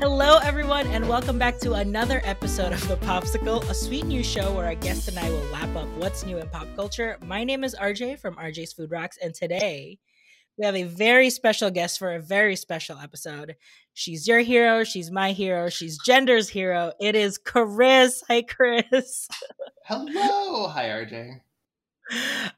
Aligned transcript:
Hello, 0.00 0.38
everyone, 0.44 0.86
and 0.86 1.08
welcome 1.08 1.40
back 1.40 1.58
to 1.58 1.72
another 1.72 2.20
episode 2.22 2.72
of 2.72 2.86
The 2.86 2.98
Popsicle, 2.98 3.68
a 3.68 3.74
sweet 3.74 4.06
new 4.06 4.22
show 4.22 4.54
where 4.54 4.66
our 4.66 4.76
guest 4.76 5.08
and 5.08 5.18
I 5.18 5.28
will 5.28 5.42
lap 5.46 5.74
up 5.74 5.88
what's 5.96 6.24
new 6.24 6.38
in 6.38 6.48
pop 6.50 6.68
culture. 6.76 7.18
My 7.20 7.42
name 7.42 7.64
is 7.64 7.74
RJ 7.74 8.20
from 8.20 8.36
RJ's 8.36 8.72
Food 8.72 8.92
Rocks, 8.92 9.18
and 9.20 9.34
today 9.34 9.98
we 10.56 10.64
have 10.64 10.76
a 10.76 10.84
very 10.84 11.30
special 11.30 11.68
guest 11.72 11.98
for 11.98 12.14
a 12.14 12.20
very 12.20 12.54
special 12.54 12.96
episode. 12.96 13.56
She's 13.92 14.28
your 14.28 14.38
hero, 14.38 14.84
she's 14.84 15.10
my 15.10 15.32
hero, 15.32 15.68
she's 15.68 15.98
gender's 16.06 16.48
hero. 16.48 16.92
It 17.00 17.16
is 17.16 17.36
Chris. 17.36 18.22
Hi, 18.28 18.42
Chris. 18.42 19.26
Hello. 19.84 20.68
Hi, 20.68 20.84
RJ. 20.90 21.40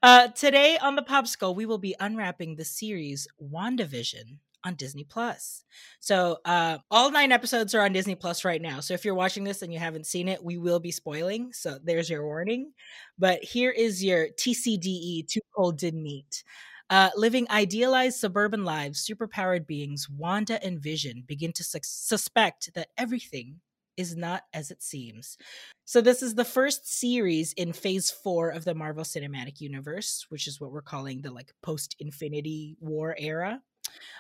Uh, 0.03 0.29
today 0.29 0.77
on 0.77 0.95
The 0.95 1.03
Popsicle, 1.03 1.57
we 1.57 1.65
will 1.65 1.79
be 1.79 1.97
unwrapping 1.99 2.57
the 2.57 2.67
series 2.67 3.27
WandaVision 3.43 4.41
on 4.65 4.75
Disney 4.75 5.05
Plus. 5.05 5.65
So 6.01 6.39
uh, 6.45 6.79
all 6.91 7.11
nine 7.11 7.33
episodes 7.33 7.75
are 7.75 7.83
on 7.83 7.93
Disney 7.93 8.15
Plus 8.15 8.45
right 8.45 8.61
now. 8.61 8.81
So 8.81 8.95
if 8.95 9.05
you're 9.05 9.15
watching 9.15 9.45
this 9.45 9.63
and 9.63 9.73
you 9.73 9.79
haven't 9.79 10.07
seen 10.07 10.29
it, 10.29 10.43
we 10.43 10.59
will 10.59 10.81
be 10.81 10.91
spoiling. 10.91 11.53
So 11.53 11.79
there's 11.83 12.11
your 12.11 12.25
warning. 12.25 12.73
But 13.19 13.43
here 13.43 13.71
is 13.71 14.05
your 14.05 14.29
TCDE: 14.29 15.29
Too 15.29 15.41
Cold 15.57 15.79
Didn't 15.79 16.07
Eat. 16.07 16.45
Uh, 16.91 17.11
living 17.15 17.47
idealized 17.51 18.19
suburban 18.19 18.65
lives, 18.65 19.09
superpowered 19.09 19.65
beings 19.65 20.09
Wanda 20.11 20.63
and 20.65 20.81
Vision 20.81 21.23
begin 21.25 21.53
to 21.53 21.63
su- 21.63 21.79
suspect 21.85 22.75
that 22.75 22.89
everything 22.99 23.61
is 23.97 24.17
not 24.17 24.43
as 24.53 24.73
it 24.73 24.83
seems. 24.83 25.39
So, 25.85 26.01
this 26.01 26.23
is 26.23 26.35
the 26.35 26.45
first 26.45 26.89
series 26.89 27.53
in 27.53 27.73
phase 27.73 28.11
four 28.11 28.51
of 28.51 28.65
the 28.65 28.75
Marvel 28.75 29.05
Cinematic 29.05 29.61
Universe, 29.61 30.27
which 30.31 30.49
is 30.49 30.61
what 30.61 30.73
we're 30.73 30.83
calling 30.83 31.21
the 31.23 31.31
like 31.31 31.53
post 31.63 31.97
Infinity 32.01 32.77
War 32.81 33.15
era. 33.19 33.63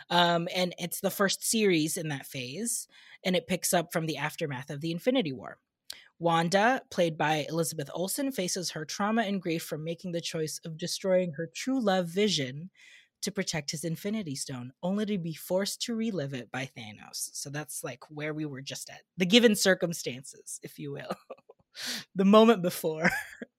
Um, 0.08 0.48
and 0.54 0.74
it's 0.78 1.00
the 1.00 1.10
first 1.10 1.44
series 1.44 1.96
in 1.96 2.08
that 2.08 2.26
phase, 2.26 2.88
and 3.24 3.36
it 3.36 3.46
picks 3.46 3.72
up 3.72 3.92
from 3.92 4.06
the 4.06 4.16
aftermath 4.16 4.70
of 4.70 4.80
the 4.80 4.92
Infinity 4.92 5.32
War. 5.32 5.58
Wanda, 6.18 6.82
played 6.90 7.16
by 7.16 7.46
Elizabeth 7.48 7.90
Olsen, 7.94 8.30
faces 8.30 8.70
her 8.70 8.84
trauma 8.84 9.22
and 9.22 9.40
grief 9.40 9.62
from 9.62 9.82
making 9.82 10.12
the 10.12 10.20
choice 10.20 10.60
of 10.64 10.76
destroying 10.76 11.32
her 11.32 11.50
true 11.54 11.80
love 11.80 12.08
vision 12.08 12.70
to 13.22 13.32
protect 13.32 13.70
his 13.70 13.84
Infinity 13.84 14.34
Stone, 14.34 14.72
only 14.82 15.06
to 15.06 15.18
be 15.18 15.34
forced 15.34 15.82
to 15.82 15.94
relive 15.94 16.34
it 16.34 16.50
by 16.50 16.68
Thanos. 16.76 17.30
So 17.32 17.50
that's 17.50 17.84
like 17.84 18.02
where 18.10 18.34
we 18.34 18.46
were 18.46 18.62
just 18.62 18.90
at. 18.90 19.02
The 19.16 19.26
given 19.26 19.54
circumstances, 19.54 20.60
if 20.62 20.78
you 20.78 20.92
will. 20.92 21.16
the 22.14 22.24
moment 22.24 22.62
before. 22.62 23.10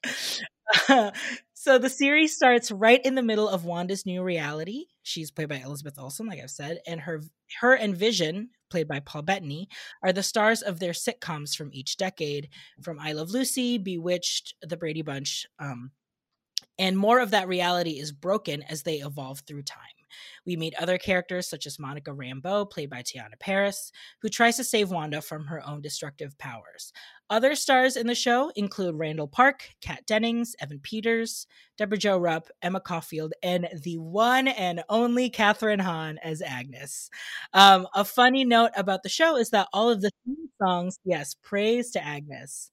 so 1.54 1.78
the 1.78 1.90
series 1.90 2.36
starts 2.36 2.72
right 2.72 3.04
in 3.04 3.16
the 3.16 3.24
middle 3.24 3.48
of 3.50 3.66
Wanda's 3.66 4.06
new 4.06 4.24
reality. 4.24 4.86
She's 5.04 5.32
played 5.32 5.50
by 5.50 5.58
Elizabeth 5.58 5.98
Olsen, 6.00 6.28
like 6.28 6.40
I've 6.42 6.52
said, 6.52 6.80
and 6.88 7.02
her 7.02 7.22
her 7.60 7.74
and 7.74 7.96
Vision, 7.96 8.50
played 8.70 8.88
by 8.88 9.00
Paul 9.00 9.24
Bettany, 9.24 9.68
are 10.04 10.14
the 10.14 10.24
stars 10.24 10.62
of 10.62 10.80
their 10.80 10.94
sitcoms 10.94 11.56
from 11.56 11.70
each 11.74 11.98
decade, 11.98 12.50
from 12.82 13.00
I 13.00 13.14
Love 13.14 13.32
Lucy, 13.32 13.78
Bewitched, 13.78 14.56
The 14.62 14.78
Brady 14.78 15.02
Bunch, 15.02 15.46
um, 15.60 15.92
and 16.80 16.98
more 16.98 17.20
of 17.20 17.32
that 17.32 17.48
reality 17.48 18.00
is 18.00 18.12
broken 18.12 18.64
as 18.64 18.84
they 18.84 18.96
evolve 18.98 19.42
through 19.42 19.64
time. 19.64 20.01
We 20.46 20.56
meet 20.56 20.76
other 20.80 20.98
characters 20.98 21.48
such 21.48 21.66
as 21.66 21.80
Monica 21.80 22.12
Rambeau, 22.12 22.70
played 22.70 22.90
by 22.90 23.02
Teyonah 23.02 23.40
Parris, 23.40 23.92
who 24.22 24.30
tries 24.30 24.58
to 24.58 24.64
save 24.64 24.92
Wanda 24.92 25.22
from 25.22 25.46
her 25.46 25.66
own 25.68 25.82
destructive 25.82 26.38
powers. 26.38 26.94
Other 27.30 27.56
stars 27.56 27.96
in 27.96 28.08
the 28.08 28.16
show 28.16 28.52
include 28.58 28.96
Randall 28.96 29.28
Park, 29.28 29.70
Kat 29.82 30.06
Dennings, 30.06 30.54
Evan 30.60 30.80
Peters, 30.80 31.48
Debra 31.78 31.98
Jo 31.98 32.18
Rupp, 32.18 32.50
Emma 32.62 32.82
Caulfield, 32.82 33.34
and 33.42 33.70
the 33.84 33.98
one 33.98 34.50
and 34.50 34.84
only 34.90 35.30
Kathryn 35.30 35.80
Hahn 35.80 36.18
as 36.22 36.42
Agnes. 36.42 37.10
Um, 37.54 37.88
a 37.96 38.04
funny 38.04 38.44
note 38.44 38.72
about 38.76 39.04
the 39.04 39.10
show 39.10 39.38
is 39.38 39.52
that 39.52 39.70
all 39.72 39.90
of 39.90 40.02
the 40.02 40.12
theme 40.26 40.50
songs, 40.62 41.00
yes, 41.06 41.36
praise 41.42 41.92
to 41.92 42.06
Agnes. 42.06 42.70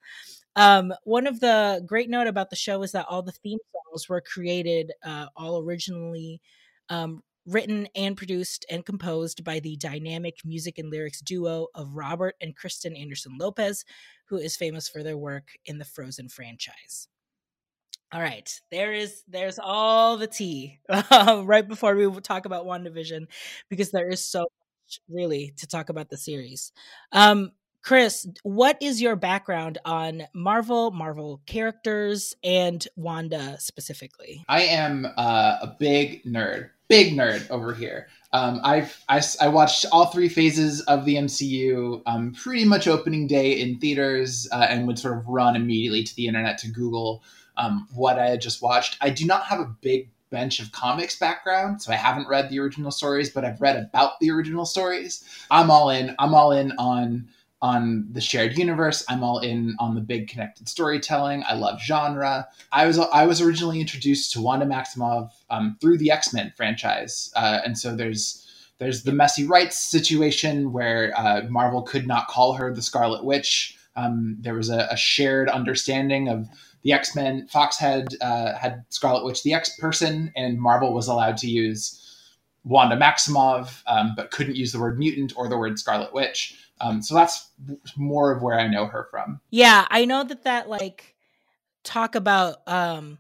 Um, 0.57 0.93
one 1.05 1.29
of 1.29 1.39
the 1.39 1.81
great 1.87 2.11
note 2.11 2.27
about 2.27 2.51
the 2.51 2.57
show 2.57 2.83
is 2.83 2.91
that 2.91 3.07
all 3.09 3.23
the 3.23 3.31
theme 3.31 3.61
songs 3.73 4.09
were 4.09 4.21
created 4.21 4.91
uh, 5.05 5.27
all 5.37 5.63
originally 5.63 6.41
um, 6.89 7.23
written 7.49 7.89
and 7.95 8.17
produced 8.17 8.67
and 8.71 8.85
composed 8.85 9.43
by 9.45 9.61
the 9.61 9.77
dynamic 9.77 10.37
music 10.45 10.79
and 10.79 10.91
lyrics 10.91 11.21
duo 11.21 11.69
of 11.75 11.95
Robert 11.95 12.35
and 12.41 12.57
Kristen 12.57 12.95
Anderson 12.95 13.37
Lopez, 13.39 13.85
who 14.27 14.37
is 14.37 14.57
famous 14.57 14.89
for 14.89 15.03
their 15.03 15.17
work 15.17 15.49
in 15.65 15.79
the 15.79 15.85
Frozen 15.85 16.29
franchise. 16.29 17.09
All 18.13 18.21
right, 18.21 18.51
there 18.71 18.93
is 18.93 19.23
there's 19.29 19.59
all 19.59 20.17
the 20.17 20.27
tea 20.27 20.79
right 21.11 21.67
before 21.67 21.95
we 21.95 22.21
talk 22.21 22.47
about 22.47 22.65
WandaVision 22.65 23.27
because 23.69 23.91
there 23.91 24.09
is 24.09 24.27
so 24.27 24.41
much 24.41 25.01
really 25.11 25.53
to 25.59 25.67
talk 25.67 25.91
about 25.91 26.09
the 26.09 26.17
series. 26.17 26.73
Um, 27.13 27.53
Chris, 27.83 28.27
what 28.43 28.77
is 28.83 29.01
your 29.01 29.17
background 29.17 29.79
on 29.85 30.25
Marvel, 30.35 30.91
Marvel 30.91 31.41
characters, 31.47 32.35
and 32.43 32.87
Wanda 32.97 33.57
specifically? 33.61 34.45
I 34.49 34.63
am 34.63 35.07
uh, 35.17 35.59
a 35.63 35.77
big 35.79 36.25
nerd, 36.25 36.71
big 36.89 37.17
nerd 37.17 37.49
over 37.51 37.75
here. 37.75 38.09
Um, 38.33 38.61
I've 38.63 39.03
I, 39.09 39.23
I, 39.41 39.49
watched 39.49 39.87
all 39.91 40.07
three 40.07 40.29
phases 40.29 40.83
of 40.83 41.07
the 41.07 41.15
MCU 41.15 42.03
um, 42.05 42.35
pretty 42.35 42.67
much 42.67 42.87
opening 42.87 43.27
day 43.27 43.59
in 43.59 43.79
theaters 43.79 44.47
uh, 44.53 44.67
and 44.69 44.87
would 44.87 44.99
sort 44.99 45.17
of 45.17 45.27
run 45.27 45.57
immediately 45.57 46.05
to 46.05 46.15
the 46.15 46.27
internet 46.27 46.59
to 46.59 46.71
Google 46.71 47.23
um, 47.57 47.89
what 47.95 48.19
I 48.19 48.29
had 48.29 48.43
just 48.43 48.61
watched. 48.61 48.99
I 49.01 49.09
do 49.09 49.25
not 49.25 49.45
have 49.45 49.61
a 49.61 49.75
big 49.81 50.11
bench 50.31 50.61
of 50.61 50.73
comics 50.73 51.19
background, 51.19 51.81
so 51.81 51.91
I 51.91 51.97
haven't 51.97 52.29
read 52.29 52.51
the 52.51 52.61
original 52.61 52.91
stories, 52.91 53.31
but 53.31 53.47
I've 53.47 53.63
read 53.63 53.77
about 53.77 54.21
the 54.21 54.31
original 54.31 54.67
stories. 54.67 55.25
I'm 55.51 55.71
all 55.71 55.89
in. 55.89 56.15
I'm 56.19 56.35
all 56.35 56.53
in 56.53 56.73
on 56.73 57.29
on 57.61 58.07
the 58.13 58.21
shared 58.21 58.57
universe. 58.57 59.05
I'm 59.09 59.25
all 59.25 59.41
in 59.41 59.75
on 59.81 59.95
the 59.95 60.01
big 60.01 60.29
connected 60.29 60.69
storytelling. 60.69 61.43
I 61.49 61.55
love 61.55 61.81
genre. 61.81 62.47
I 62.73 62.87
was 62.87 62.99
I 62.99 63.27
was 63.27 63.41
originally 63.41 63.81
introduced 63.81 64.33
to 64.33 64.41
Wanda 64.41 64.67
Maximoff 64.67 65.31
um, 65.51 65.77
through 65.81 65.99
the 65.99 66.11
X 66.11 66.33
Men 66.33 66.53
franchise, 66.57 67.33
uh, 67.35 67.61
and 67.65 67.77
so 67.77 67.97
there's 67.97 68.45
there's 68.79 69.03
the 69.03 69.13
messy 69.13 69.45
rights 69.45 69.77
situation 69.77 70.73
where 70.73 71.13
uh, 71.17 71.43
Marvel 71.49 71.83
could 71.83 72.07
not 72.07 72.29
call 72.29 72.53
her 72.53 72.73
the 72.73 72.83
Scarlet 72.83 73.25
Witch. 73.25 73.77
Um, 73.97 74.37
there 74.41 74.55
was 74.55 74.71
a, 74.71 74.87
a, 74.93 74.97
shared 74.97 75.49
understanding 75.49 76.29
of 76.29 76.49
the 76.83 76.93
X 76.93 77.17
Men. 77.17 77.49
Fox 77.49 77.77
had 77.77 78.15
uh, 78.21 78.55
had 78.55 78.85
Scarlet 78.91 79.25
Witch, 79.25 79.43
the 79.43 79.55
X 79.55 79.77
person, 79.81 80.33
and 80.37 80.61
Marvel 80.61 80.95
was 80.95 81.09
allowed 81.09 81.37
to 81.39 81.49
use 81.49 82.05
Wanda 82.63 82.97
Maximoff, 82.97 83.83
um, 83.89 84.13
but 84.17 84.31
couldn't 84.31 84.55
use 84.55 84.71
the 84.71 84.79
word 84.79 84.99
mutant 84.99 85.33
or 85.37 85.49
the 85.49 85.59
word 85.59 85.79
Scarlet 85.79 86.15
Witch. 86.15 86.57
Um, 86.81 87.03
so 87.03 87.15
that's 87.15 87.51
more 87.97 88.33
of 88.33 88.43
where 88.43 88.59
I 88.59 88.69
know 88.69 88.87
her 88.87 89.09
from. 89.11 89.41
Yeah, 89.51 89.87
I 89.91 90.05
know 90.05 90.25
that 90.25 90.45
that 90.45 90.69
like 90.69 91.15
talk 91.85 92.15
about 92.15 92.57
um 92.67 93.19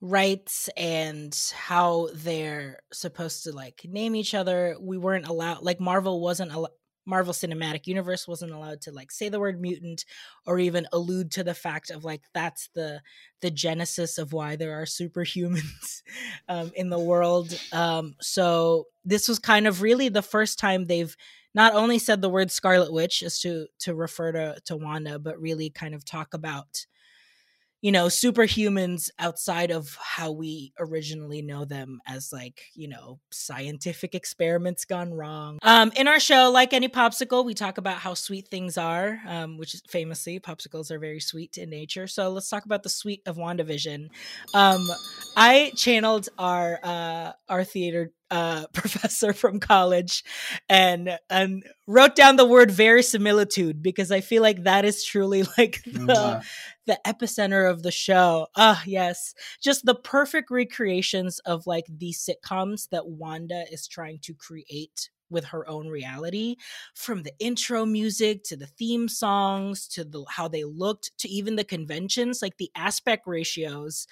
rights 0.00 0.68
and 0.76 1.38
how 1.54 2.08
they're 2.12 2.80
supposed 2.92 3.44
to 3.44 3.52
like 3.52 3.82
name 3.84 4.16
each 4.16 4.34
other. 4.34 4.76
We 4.80 4.98
weren't 4.98 5.28
allowed 5.28 5.62
like 5.62 5.80
Marvel 5.80 6.20
wasn't 6.20 6.52
al- 6.52 6.74
Marvel 7.04 7.32
Cinematic 7.32 7.86
Universe 7.86 8.28
wasn't 8.28 8.52
allowed 8.52 8.80
to 8.82 8.92
like 8.92 9.10
say 9.10 9.28
the 9.28 9.40
word 9.40 9.60
mutant 9.60 10.04
or 10.46 10.58
even 10.58 10.86
allude 10.92 11.30
to 11.32 11.44
the 11.44 11.54
fact 11.54 11.90
of 11.90 12.04
like 12.04 12.22
that's 12.32 12.68
the 12.74 13.00
the 13.40 13.50
genesis 13.50 14.18
of 14.18 14.32
why 14.32 14.56
there 14.56 14.80
are 14.80 14.84
superhumans 14.84 16.02
um, 16.48 16.72
in 16.74 16.90
the 16.90 17.00
world. 17.00 17.58
Um, 17.72 18.16
so 18.20 18.86
this 19.04 19.28
was 19.28 19.38
kind 19.38 19.66
of 19.66 19.82
really 19.82 20.08
the 20.08 20.22
first 20.22 20.58
time 20.58 20.86
they've 20.86 21.16
not 21.54 21.74
only 21.74 21.98
said 21.98 22.22
the 22.22 22.28
word 22.28 22.50
Scarlet 22.50 22.92
Witch 22.92 23.22
as 23.22 23.40
to 23.40 23.66
to 23.80 23.94
refer 23.94 24.32
to 24.32 24.60
to 24.66 24.76
Wanda, 24.76 25.18
but 25.18 25.40
really 25.40 25.70
kind 25.70 25.94
of 25.94 26.04
talk 26.04 26.34
about 26.34 26.86
you 27.82 27.90
know 27.90 28.06
superhumans 28.06 29.10
outside 29.18 29.72
of 29.72 29.98
how 30.00 30.30
we 30.30 30.72
originally 30.78 31.42
know 31.42 31.64
them 31.64 32.00
as 32.06 32.32
like 32.32 32.62
you 32.74 32.88
know 32.88 33.18
scientific 33.32 34.14
experiments 34.14 34.84
gone 34.84 35.12
wrong. 35.12 35.58
Um 35.62 35.92
in 35.96 36.06
our 36.08 36.20
show 36.20 36.50
like 36.50 36.72
any 36.72 36.88
popsicle 36.88 37.44
we 37.44 37.54
talk 37.54 37.78
about 37.78 37.98
how 37.98 38.14
sweet 38.14 38.48
things 38.48 38.78
are 38.78 39.20
um 39.26 39.58
which 39.58 39.74
is 39.74 39.82
famously 39.88 40.38
popsicles 40.38 40.90
are 40.90 41.00
very 41.00 41.20
sweet 41.20 41.58
in 41.58 41.70
nature. 41.70 42.06
So 42.06 42.30
let's 42.30 42.48
talk 42.48 42.64
about 42.64 42.84
the 42.84 42.88
sweet 42.88 43.20
of 43.26 43.36
wandavision. 43.36 44.08
Um 44.54 44.88
i 45.36 45.72
channeled 45.76 46.28
our 46.38 46.78
uh 46.84 47.32
our 47.48 47.64
theater 47.64 48.12
uh, 48.32 48.66
professor 48.72 49.32
from 49.34 49.60
college 49.60 50.24
and 50.68 51.18
and 51.28 51.62
wrote 51.86 52.16
down 52.16 52.36
the 52.36 52.46
word 52.46 52.70
verisimilitude 52.70 53.82
because 53.82 54.10
I 54.10 54.22
feel 54.22 54.42
like 54.42 54.64
that 54.64 54.86
is 54.86 55.04
truly 55.04 55.44
like 55.58 55.82
the 55.84 56.42
the 56.86 56.98
epicenter 57.06 57.70
of 57.70 57.82
the 57.82 57.92
show. 57.92 58.48
Ah, 58.56 58.82
yes. 58.86 59.34
Just 59.62 59.84
the 59.84 59.94
perfect 59.94 60.50
recreations 60.50 61.38
of 61.40 61.66
like 61.66 61.84
the 61.88 62.12
sitcoms 62.12 62.88
that 62.88 63.06
Wanda 63.06 63.64
is 63.70 63.86
trying 63.86 64.18
to 64.22 64.34
create 64.34 65.10
with 65.28 65.44
her 65.46 65.68
own 65.68 65.88
reality 65.88 66.56
from 66.94 67.22
the 67.22 67.32
intro 67.38 67.84
music 67.84 68.44
to 68.44 68.56
the 68.56 68.66
theme 68.66 69.08
songs 69.08 69.86
to 69.88 70.04
the 70.04 70.24
how 70.28 70.48
they 70.48 70.64
looked 70.64 71.10
to 71.18 71.28
even 71.28 71.56
the 71.56 71.64
conventions 71.64 72.42
like 72.42 72.58
the 72.58 72.70
aspect 72.76 73.26
ratios 73.26 74.06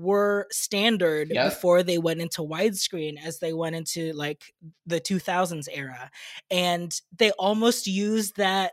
were 0.00 0.46
standard 0.50 1.30
Yep. 1.30 1.50
before 1.50 1.82
they 1.82 1.98
went 1.98 2.20
into 2.20 2.42
widescreen 2.42 3.14
as 3.24 3.38
they 3.38 3.52
went 3.52 3.76
into 3.76 4.12
like 4.14 4.52
the 4.86 5.00
2000s 5.00 5.68
era 5.72 6.10
and 6.50 7.00
they 7.16 7.30
almost 7.32 7.86
used 7.86 8.36
that 8.36 8.72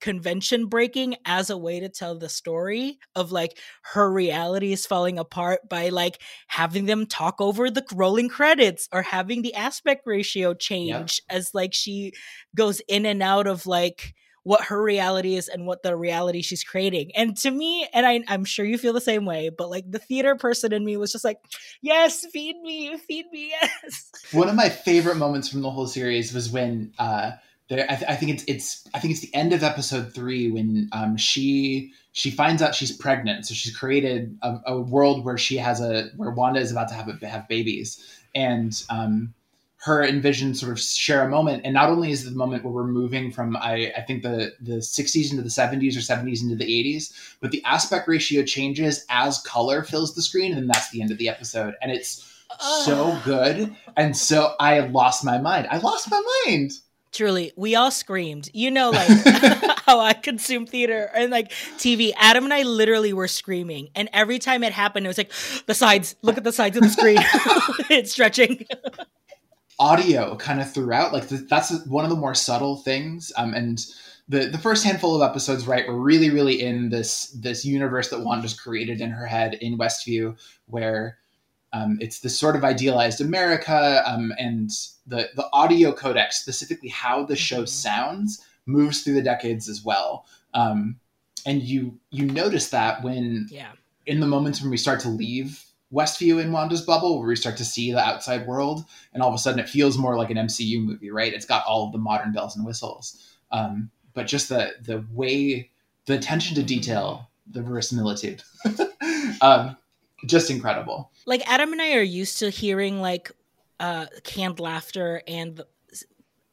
convention 0.00 0.66
breaking 0.66 1.16
as 1.24 1.48
a 1.48 1.56
way 1.56 1.80
to 1.80 1.88
tell 1.88 2.18
the 2.18 2.28
story 2.28 2.98
of 3.14 3.32
like 3.32 3.56
her 3.82 4.10
reality 4.12 4.70
is 4.72 4.84
falling 4.84 5.18
apart 5.18 5.60
by 5.68 5.88
like 5.88 6.20
having 6.48 6.84
them 6.84 7.06
talk 7.06 7.40
over 7.40 7.70
the 7.70 7.82
rolling 7.94 8.28
credits 8.28 8.86
or 8.92 9.00
having 9.00 9.40
the 9.40 9.54
aspect 9.54 10.02
ratio 10.04 10.52
change 10.52 11.22
as 11.30 11.54
like 11.54 11.72
she 11.72 12.12
goes 12.54 12.80
in 12.86 13.06
and 13.06 13.22
out 13.22 13.46
of 13.46 13.66
like 13.66 14.14
what 14.44 14.64
her 14.64 14.80
reality 14.80 15.34
is 15.34 15.48
and 15.48 15.66
what 15.66 15.82
the 15.82 15.96
reality 15.96 16.42
she's 16.42 16.62
creating. 16.62 17.10
And 17.16 17.36
to 17.38 17.50
me, 17.50 17.88
and 17.92 18.06
I, 18.06 18.22
I'm 18.28 18.44
sure 18.44 18.64
you 18.64 18.78
feel 18.78 18.92
the 18.92 19.00
same 19.00 19.24
way, 19.24 19.48
but 19.48 19.70
like 19.70 19.90
the 19.90 19.98
theater 19.98 20.36
person 20.36 20.72
in 20.72 20.84
me 20.84 20.96
was 20.96 21.10
just 21.10 21.24
like, 21.24 21.38
yes, 21.80 22.24
feed 22.26 22.60
me, 22.60 22.96
feed 22.98 23.26
me, 23.32 23.52
yes. 23.62 24.10
One 24.32 24.48
of 24.48 24.54
my 24.54 24.68
favorite 24.68 25.16
moments 25.16 25.48
from 25.48 25.62
the 25.62 25.70
whole 25.70 25.86
series 25.86 26.32
was 26.32 26.50
when 26.50 26.92
uh, 26.98 27.32
there. 27.68 27.86
I, 27.88 27.96
th- 27.96 28.10
I 28.10 28.14
think 28.16 28.32
it's 28.32 28.44
it's 28.46 28.86
I 28.94 29.00
think 29.00 29.12
it's 29.12 29.20
the 29.20 29.34
end 29.34 29.52
of 29.52 29.62
episode 29.62 30.14
three 30.14 30.50
when 30.50 30.88
um, 30.92 31.16
she 31.16 31.92
she 32.12 32.30
finds 32.30 32.62
out 32.62 32.74
she's 32.74 32.92
pregnant. 32.92 33.46
So 33.46 33.54
she's 33.54 33.74
created 33.74 34.36
a, 34.42 34.56
a 34.66 34.80
world 34.80 35.24
where 35.24 35.38
she 35.38 35.56
has 35.56 35.80
a 35.80 36.10
where 36.16 36.30
Wanda 36.30 36.60
is 36.60 36.70
about 36.70 36.88
to 36.88 36.94
have 36.94 37.08
a, 37.08 37.26
have 37.26 37.48
babies, 37.48 38.02
and 38.34 38.80
um, 38.90 39.34
her 39.84 40.00
and 40.00 40.22
Vision 40.22 40.54
sort 40.54 40.72
of 40.72 40.80
share 40.80 41.22
a 41.22 41.28
moment. 41.28 41.60
And 41.64 41.74
not 41.74 41.90
only 41.90 42.10
is 42.10 42.26
it 42.26 42.30
the 42.30 42.36
moment 42.36 42.64
where 42.64 42.72
we're 42.72 42.86
moving 42.86 43.30
from 43.30 43.54
I, 43.54 43.92
I 43.94 44.00
think 44.00 44.22
the 44.22 44.54
the 44.58 44.76
60s 44.76 45.30
into 45.30 45.42
the 45.42 45.50
70s 45.50 45.94
or 45.94 46.00
70s 46.00 46.42
into 46.42 46.56
the 46.56 46.64
80s, 46.64 47.12
but 47.40 47.50
the 47.50 47.62
aspect 47.64 48.08
ratio 48.08 48.42
changes 48.44 49.04
as 49.10 49.40
color 49.42 49.82
fills 49.82 50.14
the 50.14 50.22
screen, 50.22 50.52
and 50.52 50.62
then 50.62 50.68
that's 50.68 50.90
the 50.90 51.02
end 51.02 51.10
of 51.10 51.18
the 51.18 51.28
episode. 51.28 51.74
And 51.82 51.92
it's 51.92 52.26
so 52.84 53.18
good. 53.24 53.76
And 53.96 54.16
so 54.16 54.54
I 54.58 54.80
lost 54.80 55.22
my 55.22 55.36
mind. 55.36 55.66
I 55.70 55.76
lost 55.78 56.10
my 56.10 56.22
mind. 56.46 56.72
Truly, 57.12 57.52
we 57.54 57.74
all 57.74 57.90
screamed. 57.90 58.48
You 58.54 58.70
know, 58.70 58.90
like 58.90 59.08
how 59.84 60.00
I 60.00 60.14
consume 60.14 60.66
theater 60.66 61.10
and 61.14 61.30
like 61.30 61.50
TV. 61.76 62.12
Adam 62.16 62.44
and 62.44 62.54
I 62.54 62.62
literally 62.62 63.12
were 63.12 63.28
screaming, 63.28 63.90
and 63.94 64.08
every 64.14 64.38
time 64.38 64.64
it 64.64 64.72
happened, 64.72 65.04
it 65.04 65.08
was 65.08 65.18
like 65.18 65.32
the 65.66 65.74
sides. 65.74 66.16
Look 66.22 66.38
at 66.38 66.44
the 66.44 66.52
sides 66.52 66.78
of 66.78 66.82
the 66.82 66.88
screen. 66.88 67.18
it's 67.90 68.12
stretching. 68.12 68.66
Audio 69.78 70.36
kind 70.36 70.60
of 70.60 70.72
throughout, 70.72 71.12
like 71.12 71.28
th- 71.28 71.42
that's 71.48 71.84
one 71.86 72.04
of 72.04 72.10
the 72.10 72.16
more 72.16 72.34
subtle 72.34 72.76
things. 72.76 73.32
Um, 73.36 73.54
and 73.54 73.84
the 74.28 74.46
the 74.46 74.58
first 74.58 74.84
handful 74.84 75.14
of 75.20 75.28
episodes, 75.28 75.66
right, 75.66 75.86
we're 75.86 75.94
really, 75.94 76.30
really 76.30 76.62
in 76.62 76.90
this 76.90 77.30
this 77.30 77.64
universe 77.64 78.08
that 78.10 78.20
Wanda's 78.24 78.58
created 78.58 79.00
in 79.00 79.10
her 79.10 79.26
head 79.26 79.54
in 79.60 79.76
Westview, 79.78 80.36
where 80.66 81.18
um, 81.72 81.98
it's 82.00 82.20
this 82.20 82.38
sort 82.38 82.54
of 82.56 82.64
idealized 82.64 83.20
America, 83.20 84.02
um, 84.06 84.32
and 84.38 84.70
the 85.06 85.28
the 85.34 85.46
audio 85.52 85.92
codec, 85.92 86.32
specifically 86.32 86.88
how 86.88 87.24
the 87.24 87.36
show 87.36 87.64
Mhm. 87.64 87.68
sounds, 87.68 88.44
moves 88.66 89.02
through 89.02 89.14
the 89.14 89.22
decades 89.22 89.68
as 89.68 89.84
well. 89.84 90.24
Um, 90.54 91.00
and 91.44 91.62
you 91.62 91.98
you 92.10 92.26
notice 92.26 92.70
that 92.70 93.02
when 93.02 93.48
Yeah. 93.50 93.72
in 94.06 94.20
the 94.20 94.26
moments 94.26 94.62
when 94.62 94.70
we 94.70 94.76
start 94.76 95.00
to 95.00 95.08
leave 95.08 95.64
Westview 95.94 96.42
in 96.42 96.50
Wanda's 96.52 96.82
bubble, 96.82 97.18
where 97.18 97.28
we 97.28 97.36
start 97.36 97.56
to 97.58 97.64
see 97.64 97.92
the 97.92 98.00
outside 98.00 98.46
world, 98.46 98.84
and 99.12 99.22
all 99.22 99.28
of 99.28 99.34
a 99.34 99.38
sudden 99.38 99.60
it 99.60 99.68
feels 99.68 99.96
more 99.96 100.16
like 100.16 100.30
an 100.30 100.36
MCU 100.36 100.82
movie, 100.82 101.10
right? 101.10 101.32
It's 101.32 101.46
got 101.46 101.64
all 101.66 101.86
of 101.86 101.92
the 101.92 101.98
modern 101.98 102.32
bells 102.32 102.56
and 102.56 102.66
whistles, 102.66 103.36
um, 103.52 103.90
but 104.14 104.26
just 104.26 104.48
the 104.48 104.72
the 104.82 105.04
way, 105.12 105.70
the 106.06 106.14
attention 106.14 106.56
to 106.56 106.62
detail, 106.62 107.30
the 107.50 107.62
verisimilitude, 107.62 108.42
um, 109.40 109.76
just 110.26 110.50
incredible. 110.50 111.10
like 111.26 111.42
Adam 111.48 111.72
and 111.72 111.80
I 111.82 111.94
are 111.94 112.02
used 112.02 112.38
to 112.40 112.50
hearing 112.50 113.00
like 113.00 113.30
uh 113.80 114.06
canned 114.22 114.60
laughter 114.60 115.22
and 115.26 115.60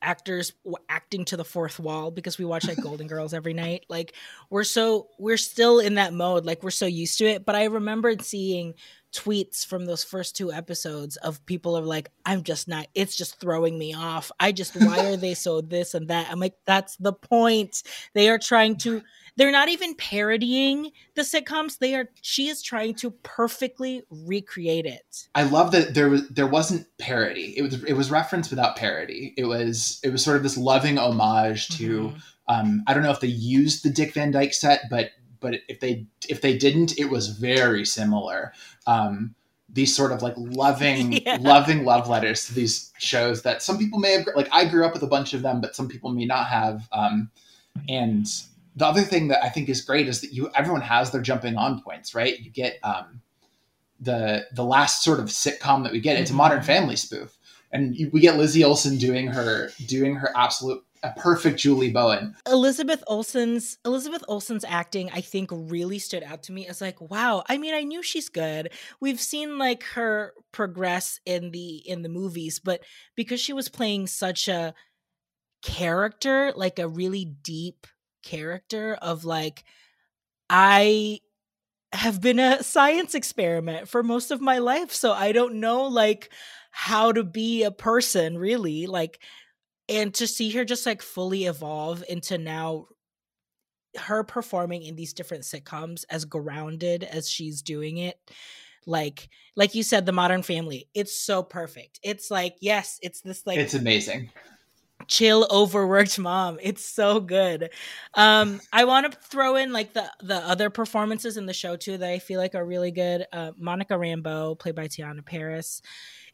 actors 0.02 0.54
acting 0.90 1.26
to 1.26 1.38
the 1.38 1.46
fourth 1.46 1.80
wall 1.80 2.12
because 2.12 2.38
we 2.38 2.46
watch 2.46 2.68
like 2.68 2.82
Golden 2.82 3.08
Girls 3.08 3.34
every 3.34 3.54
night. 3.54 3.86
Like 3.90 4.14
we're 4.50 4.64
so 4.64 5.08
we're 5.20 5.38
still 5.38 5.80
in 5.80 5.96
that 5.96 6.14
mode. 6.14 6.46
Like 6.46 6.64
we're 6.64 6.72
so 6.72 6.86
used 6.86 7.18
to 7.20 7.26
it. 7.26 7.46
But 7.46 7.56
I 7.56 7.66
remembered 7.66 8.22
seeing 8.22 8.76
tweets 9.14 9.66
from 9.66 9.86
those 9.86 10.04
first 10.04 10.36
two 10.36 10.52
episodes 10.52 11.18
of 11.18 11.46
people 11.46 11.78
are 11.78 11.82
like, 11.82 12.12
I'm 12.26 12.44
just 12.44 12.68
not. 12.68 12.88
It's 12.96 13.16
just 13.16 13.40
throwing 13.40 13.78
me 13.78 13.94
off. 13.94 14.32
I 14.40 14.52
just 14.52 14.76
why 14.76 15.06
are 15.06 15.18
they 15.18 15.34
so 15.34 15.62
this 15.62 15.94
and 15.94 16.08
that? 16.08 16.30
I'm 16.32 16.40
like, 16.40 16.56
that's 16.66 16.96
the 16.98 17.14
point. 17.14 17.84
They 18.14 18.30
are 18.30 18.40
trying 18.40 18.78
to. 18.78 19.02
They're 19.38 19.52
not 19.52 19.70
even 19.70 19.96
parodying 19.96 20.92
the 21.16 21.22
sitcoms. 21.22 21.78
They 21.80 21.96
are. 21.96 22.10
She 22.22 22.48
is 22.50 22.62
trying 22.62 22.96
to 22.96 23.12
perfectly 23.12 24.04
recreate 24.10 24.86
it. 24.86 25.28
I 25.36 25.44
love 25.44 25.72
that 25.72 25.94
there 25.94 26.10
was 26.10 26.28
there 26.30 26.48
wasn't 26.48 26.86
parody. 27.00 27.54
It 27.58 27.62
was 27.62 27.84
it 27.86 27.94
was 27.94 28.12
reference 28.12 28.50
without 28.50 28.76
parody. 28.76 29.34
It 29.38 29.46
was 29.46 30.00
it 30.04 30.10
was 30.12 30.24
sort 30.24 30.38
of 30.38 30.44
this 30.44 30.58
loving 30.58 30.98
homage 30.98 31.70
to. 31.78 32.10
Mhm. 32.10 32.22
Um, 32.48 32.84
I 32.88 32.94
don't 32.94 33.04
know 33.04 33.12
if 33.12 33.22
they 33.22 33.28
used 33.28 33.84
the 33.84 33.90
Dick 33.90 34.14
Van 34.14 34.32
Dyke 34.32 34.54
set, 34.54 34.82
but 34.90 35.12
but 35.40 35.56
if 35.70 35.80
they 35.80 36.06
if 36.28 36.42
they 36.42 36.58
didn't, 36.58 37.00
it 37.00 37.06
was 37.06 37.30
very 37.30 37.86
similar. 37.86 38.52
Um, 38.86 39.34
these 39.74 39.96
sort 39.96 40.12
of 40.12 40.22
like 40.22 40.34
loving 40.36 41.14
Yeah. 41.26 41.38
loving 41.40 41.86
love 41.86 42.10
letters 42.10 42.46
to 42.48 42.54
these 42.54 42.92
shows 43.00 43.44
that 43.44 43.62
some 43.62 43.78
people 43.78 44.00
may 44.00 44.12
have 44.12 44.28
like 44.36 44.50
I 44.52 44.66
grew 44.66 44.86
up 44.86 44.92
with 44.94 45.04
a 45.04 45.08
bunch 45.08 45.34
of 45.34 45.42
them, 45.42 45.62
but 45.62 45.76
some 45.76 45.88
people 45.88 46.12
may 46.12 46.26
not 46.26 46.48
have. 46.48 46.90
Um, 46.92 47.32
and 47.88 48.28
the 48.76 48.86
other 48.86 49.02
thing 49.02 49.28
that 49.30 49.44
I 49.44 49.50
think 49.50 49.70
is 49.70 49.82
great 49.82 50.08
is 50.08 50.22
that 50.22 50.34
you 50.34 50.50
everyone 50.56 50.82
has 50.82 51.12
their 51.12 51.22
jumping 51.22 51.58
on 51.58 51.82
points, 51.82 52.16
right? 52.16 52.40
You 52.40 52.50
get 52.50 52.80
um, 52.84 53.22
the 54.00 54.46
the 54.54 54.64
last 54.64 55.04
sort 55.04 55.20
of 55.20 55.28
sitcom 55.28 55.84
that 55.84 55.92
we 55.92 56.00
get. 56.00 56.18
It's 56.18 56.32
a 56.32 56.34
Modern 56.34 56.60
Mhm. 56.62 56.66
Family 56.66 56.96
spoof, 56.96 57.38
and 57.72 57.96
you, 57.96 58.10
we 58.12 58.22
get 58.22 58.38
Lizzie 58.38 58.64
Olsen 58.64 58.98
doing 58.98 59.28
her 59.28 59.72
doing 59.86 60.16
her 60.16 60.32
absolute 60.36 60.84
a 61.04 61.12
perfect 61.18 61.60
Julie 61.60 61.90
Bowen. 61.90 62.36
Elizabeth 62.46 63.04
Olsen's 63.08 63.80
Elizabeth 63.84 64.24
Olsen's 64.28 64.64
acting 64.64 65.10
I 65.12 65.22
think 65.22 65.50
really 65.52 65.98
stood 65.98 66.22
out 66.22 66.44
to 66.44 66.52
me 66.52 66.68
as 66.68 66.80
like 66.80 67.02
wow 67.02 67.44
I 67.50 67.58
mean 67.58 67.74
I 67.74 67.82
knew 67.82 68.04
she's 68.04 68.30
good 68.30 68.72
we've 69.00 69.20
seen 69.20 69.58
like 69.58 69.82
her 69.96 70.34
progress 70.52 71.20
in 71.26 71.50
the 71.50 71.78
in 71.78 72.04
the 72.04 72.10
movies 72.10 72.60
but 72.60 72.82
because 73.16 73.40
she 73.42 73.52
was 73.52 73.68
playing 73.68 74.06
such 74.06 74.48
a 74.48 74.76
character 75.64 76.54
like 76.56 76.78
a 76.80 76.88
really 76.88 77.26
deep 77.26 77.88
character 78.24 78.98
of 79.02 79.26
like 79.26 79.64
I 80.50 81.20
have 81.94 82.22
been 82.22 82.40
a 82.40 82.64
science 82.64 83.16
experiment 83.16 83.88
for 83.88 84.04
most 84.04 84.32
of 84.32 84.42
my 84.42 84.60
life 84.60 84.94
so 84.94 85.12
I 85.12 85.32
don't 85.32 85.56
know 85.56 85.84
like 85.84 86.32
how 86.72 87.12
to 87.12 87.24
be 87.24 87.64
a 87.64 87.72
person 87.72 88.38
really 88.38 88.88
like 88.88 89.20
and 89.90 90.14
to 90.16 90.28
see 90.28 90.52
her 90.52 90.64
just 90.64 90.86
like 90.86 91.02
fully 91.02 91.46
evolve 91.46 92.04
into 92.08 92.38
now 92.38 92.88
her 93.98 94.24
performing 94.24 94.84
in 94.84 94.96
these 94.96 95.14
different 95.14 95.44
sitcoms 95.44 96.06
as 96.10 96.24
grounded 96.24 97.04
as 97.04 97.30
she's 97.30 97.62
doing 97.62 97.98
it 97.98 98.18
like 98.86 99.28
like 99.58 99.76
you 99.76 99.84
said 99.84 100.06
the 100.06 100.14
modern 100.14 100.42
family 100.44 100.88
it's 100.94 101.22
so 101.22 101.44
perfect 101.44 102.00
it's 102.04 102.32
like 102.32 102.56
yes 102.62 103.00
it's 103.02 103.22
this 103.22 103.46
like 103.46 103.58
it's 103.58 103.74
amazing. 103.74 104.30
Chill 105.08 105.48
overworked 105.52 106.20
mom. 106.20 106.58
It's 106.62 106.86
so 106.86 107.20
good. 107.20 107.70
Um 108.16 108.60
i 108.74 108.86
want 108.86 109.12
to 109.12 109.18
throw 109.20 109.56
in 109.56 109.72
like 109.72 109.94
the 109.94 110.10
the 110.22 110.38
other 110.38 110.70
performances 110.70 111.38
in 111.38 111.46
the 111.46 111.54
show 111.54 111.76
too 111.76 111.98
that 111.98 112.10
i 112.10 112.20
feel 112.20 112.40
like 112.40 112.56
are 112.56 112.66
really 112.66 112.92
good. 112.92 113.26
Uh 113.32 113.52
monica 113.58 113.94
rambeau 113.94 114.58
played 114.58 114.76
by 114.76 114.88
Teyonah 114.88 115.26
Parris 115.26 115.82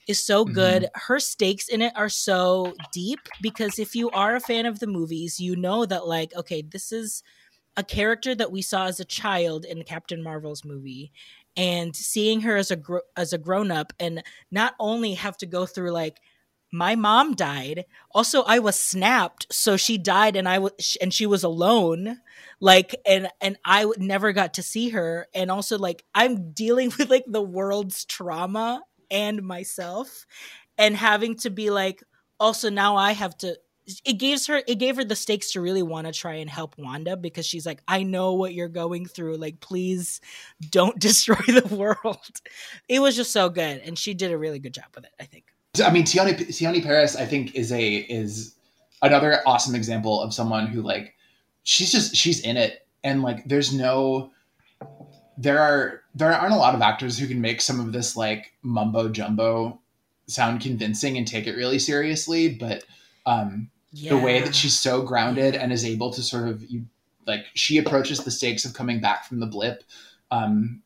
is 0.08 0.24
so 0.24 0.46
good. 0.46 0.88
Her 0.96 1.20
stakes 1.20 1.68
in 1.68 1.82
it 1.82 1.92
are 1.96 2.10
so 2.10 2.74
deep 2.94 3.20
because 3.42 3.78
if 3.78 3.94
you 3.96 4.10
are 4.12 4.36
a 4.36 4.40
fan 4.40 4.66
of 4.66 4.80
the 4.80 4.88
movies 4.88 5.40
you 5.40 5.56
know 5.56 5.86
that 5.86 6.08
like 6.08 6.34
okay 6.36 6.62
this 6.62 6.92
is 6.92 7.24
a 7.76 7.84
character 7.84 8.34
that 8.34 8.52
we 8.52 8.62
saw 8.62 8.86
as 8.86 9.00
a 9.00 9.06
child 9.06 9.64
in 9.66 9.84
captain 9.84 10.24
marvel's 10.24 10.66
movie 10.66 11.12
and 11.58 11.96
seeing 11.96 12.42
her 12.42 12.56
as 12.56 12.72
a 12.72 12.76
gr- 12.76 13.00
as 13.16 13.34
a 13.34 13.38
grown 13.38 13.72
up 13.72 13.92
and 14.00 14.24
not 14.52 14.76
only 14.80 15.14
have 15.14 15.38
to 15.38 15.46
go 15.46 15.66
through 15.66 15.92
like 15.92 16.20
my 16.72 16.96
mom 16.96 17.34
died. 17.36 17.86
Also 18.14 18.44
i 18.44 18.60
was 18.60 18.80
snapped 18.80 19.48
so 19.52 19.78
she 19.78 19.98
died 19.98 20.36
and 20.36 20.48
i 20.48 20.60
was 20.60 20.98
and 21.02 21.14
she 21.14 21.26
was 21.26 21.44
alone. 21.44 22.20
Like 22.60 22.96
and 23.06 23.30
and 23.42 23.58
i 23.64 23.92
never 23.98 24.34
got 24.34 24.56
to 24.56 24.64
see 24.64 24.90
her. 24.90 25.28
And 25.34 25.52
also 25.52 25.78
like 25.78 26.04
i'm 26.14 26.52
dealing 26.52 26.92
with 26.98 27.10
like 27.10 27.26
the 27.28 27.42
world's 27.42 28.06
trauma 28.06 28.84
and 29.10 29.44
myself 29.44 30.26
and 30.78 30.96
having 30.96 31.36
to 31.38 31.50
be 31.50 31.70
like 31.70 32.04
also 32.40 32.70
now 32.70 32.98
i 32.98 33.14
have 33.14 33.38
to 33.38 33.58
it 34.06 34.14
gives 34.14 34.48
her 34.48 34.62
it 34.68 34.80
gave 34.80 34.98
her 34.98 35.06
the 35.06 35.16
stakes 35.16 35.52
to 35.54 35.62
really 35.62 35.82
want 35.82 36.08
to 36.08 36.14
try 36.14 36.36
and 36.36 36.50
help 36.50 36.78
wanda 36.78 37.16
because 37.16 37.46
she's 37.46 37.66
like 37.66 37.82
i 37.88 38.04
know 38.04 38.34
what 38.34 38.54
you're 38.54 38.68
going 38.68 39.06
through. 39.06 39.38
Like 39.38 39.60
please 39.60 40.20
don't 40.70 41.00
destroy 41.08 41.36
the 41.36 41.76
world. 41.76 42.42
It 42.90 43.00
was 43.00 43.16
just 43.16 43.32
so 43.32 43.50
good 43.50 43.82
and 43.86 43.98
she 43.98 44.14
did 44.14 44.32
a 44.32 44.38
really 44.38 44.60
good 44.60 44.74
job 44.74 44.88
with 44.96 45.06
it 45.06 45.14
i 45.20 45.24
think 45.24 45.46
I 45.82 45.92
mean, 45.92 46.04
Tiani 46.04 46.36
Tiani 46.36 46.84
Parris, 46.84 47.16
I 47.16 47.26
think, 47.26 47.56
is 47.56 47.72
a 47.72 47.96
is 47.96 48.56
another 49.02 49.42
awesome 49.46 49.76
example 49.76 50.22
of 50.22 50.34
someone 50.34 50.68
who 50.68 50.82
like 50.82 51.14
she's 51.64 51.92
just 51.92 52.16
she's 52.16 52.42
in 52.42 52.58
it, 52.58 52.86
and 53.04 53.22
like 53.22 53.46
there's 53.46 53.74
no 53.74 54.32
there 55.38 55.60
are 55.60 56.02
there 56.16 56.34
aren't 56.34 56.54
a 56.54 56.58
lot 56.58 56.76
of 56.76 56.82
actors 56.82 57.18
who 57.18 57.28
can 57.28 57.42
make 57.42 57.62
some 57.62 57.80
of 57.80 57.92
this 57.92 58.16
like 58.16 58.54
mumbo 58.64 59.10
jumbo 59.10 59.80
sound 60.28 60.62
convincing 60.62 61.18
and 61.18 61.28
take 61.28 61.48
it 61.48 61.56
really 61.56 61.80
seriously, 61.80 62.50
but 62.50 62.84
um, 63.26 63.70
yeah. 63.92 64.10
the 64.10 64.18
way 64.18 64.42
that 64.42 64.56
she's 64.56 64.78
so 64.78 65.02
grounded 65.02 65.56
and 65.56 65.72
is 65.72 65.86
able 65.86 66.12
to 66.12 66.22
sort 66.22 66.48
of 66.48 66.64
you 66.70 66.86
like 67.26 67.46
she 67.54 67.78
approaches 67.78 68.24
the 68.24 68.32
stakes 68.32 68.66
of 68.66 68.74
coming 68.74 69.00
back 69.00 69.26
from 69.26 69.40
the 69.40 69.46
blip. 69.46 69.84
Um, 70.32 70.82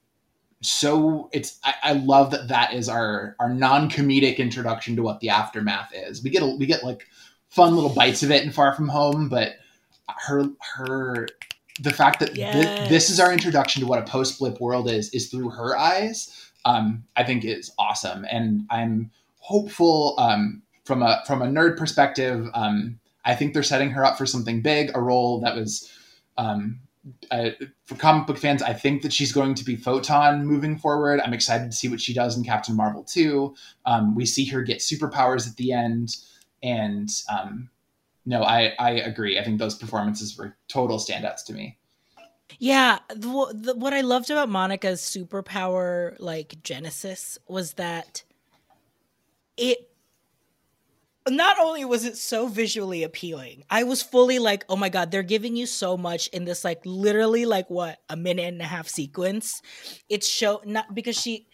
so 0.62 1.28
it's 1.34 1.60
I, 1.64 1.74
I, 1.84 1.94
love 1.94 2.32
that 2.32 2.48
that 2.48 2.74
is 2.74 2.88
our 2.88 3.36
our 3.40 3.50
non-comedic 3.50 4.38
introduction 4.38 4.96
to 4.96 5.02
what 5.02 5.20
the 5.20 5.30
aftermath 5.30 5.92
is 5.94 6.24
we 6.24 6.30
get 6.30 6.44
a, 6.44 6.48
we 6.48 6.68
get 6.68 6.84
like 6.84 7.08
fun 7.50 7.76
little 7.76 7.94
bites 7.94 8.22
of 8.22 8.32
it 8.32 8.44
in 8.44 8.52
far 8.52 8.74
from 8.74 8.88
home 8.88 9.28
but 9.28 9.56
her 10.08 10.46
her 10.76 11.28
the 11.80 11.92
fact 11.92 12.20
that 12.20 12.36
yes. 12.36 12.54
th- 12.54 12.90
this 12.90 13.10
is 13.10 13.20
our 13.20 13.34
introduction 13.34 13.82
to 13.82 13.88
what 13.88 14.00
a 14.00 14.06
post 14.06 14.38
blip 14.38 14.62
world 14.62 14.90
is 14.90 15.10
is 15.10 15.30
through 15.30 15.50
her 15.50 15.76
eyes 15.78 16.52
um, 16.66 17.04
i 17.16 17.24
think 17.24 17.44
is 17.44 17.72
awesome 17.80 18.26
and 18.30 18.62
i'm 18.70 19.10
hopeful 19.40 20.14
um, 20.20 20.62
from 20.86 21.02
a 21.02 21.24
from 21.26 21.42
a 21.42 21.48
nerd 21.48 21.76
perspective 21.76 22.48
um, 22.54 23.00
i 23.26 23.34
think 23.34 23.54
they're 23.54 23.64
setting 23.64 23.90
her 23.90 24.06
up 24.06 24.16
for 24.16 24.28
something 24.28 24.62
big 24.62 24.92
a 24.94 25.02
role 25.02 25.42
that 25.42 25.56
was 25.56 25.92
um, 26.38 26.80
for 27.86 27.96
comic 27.96 28.28
book 28.28 28.38
fans, 28.38 28.62
I 28.62 28.74
think 28.74 29.02
that 29.02 29.14
she's 29.14 29.32
going 29.32 29.56
to 29.56 29.64
be 29.64 29.76
Photon 29.76 30.46
moving 30.46 30.78
forward. 30.78 31.20
I'm 31.22 31.34
excited 31.34 31.72
to 31.72 31.76
see 31.76 31.88
what 31.88 32.02
she 32.02 32.14
does 32.14 32.38
in 32.38 32.44
Captain 32.44 32.76
Marvel 32.76 33.04
2. 33.04 33.56
Um, 33.86 34.16
we 34.16 34.26
see 34.26 34.46
her 34.46 34.62
get 34.62 34.80
superpowers 34.80 35.48
at 35.48 35.58
the 35.58 35.72
end. 35.72 36.18
And 36.62 37.10
um, 37.32 37.70
no, 38.26 38.44
I, 38.44 38.74
I 38.78 38.92
agree. 38.92 39.40
I 39.40 39.44
think 39.44 39.60
those 39.60 39.76
performances 39.76 40.38
were 40.38 40.56
total 40.68 40.98
standouts 40.98 41.44
to 41.46 41.54
me. 41.54 41.78
Yeah, 42.60 43.00
the, 43.10 43.54
the, 43.54 43.76
what 43.76 43.94
I 43.94 44.02
loved 44.02 44.30
about 44.30 44.50
Monica's 44.50 45.02
superpower 45.02 46.16
like 46.20 46.62
genesis 46.64 47.38
was 47.48 47.74
that 47.74 48.24
it 49.58 49.91
not 51.30 51.60
only 51.60 51.86
was 51.86 52.04
it 52.04 52.18
so 52.18 52.48
visually 52.48 53.04
appealing, 53.04 53.64
I 53.70 53.84
was 53.84 54.02
fully 54.02 54.40
like, 54.40 54.66
oh 54.70 54.76
my 54.76 54.90
God, 54.90 55.12
they're 55.12 55.24
giving 55.24 55.56
you 55.56 55.66
so 55.66 55.96
much 55.96 56.28
in 56.30 56.46
this, 56.46 56.64
like, 56.64 56.82
literally, 56.84 57.46
like, 57.46 57.70
what, 57.70 58.00
a 58.10 58.18
minute 58.18 58.48
and 58.48 58.62
a 58.62 58.66
half 58.66 58.88
sequence. 58.88 59.62
It's 60.10 60.28
show, 60.28 60.62
not 60.66 60.96
because 60.96 61.16
she, 61.16 61.48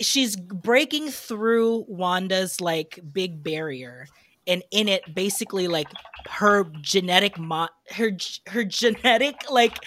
she's 0.00 0.36
breaking 0.36 1.08
through 1.08 1.86
Wanda's, 1.88 2.60
like, 2.60 3.00
big 3.12 3.42
barrier. 3.42 4.06
And 4.46 4.62
in 4.70 4.88
it, 4.88 5.14
basically, 5.14 5.68
like, 5.68 5.88
her 6.28 6.64
genetic, 6.82 7.38
mo- 7.38 7.68
her, 7.92 8.10
her 8.48 8.64
genetic, 8.64 9.50
like, 9.50 9.78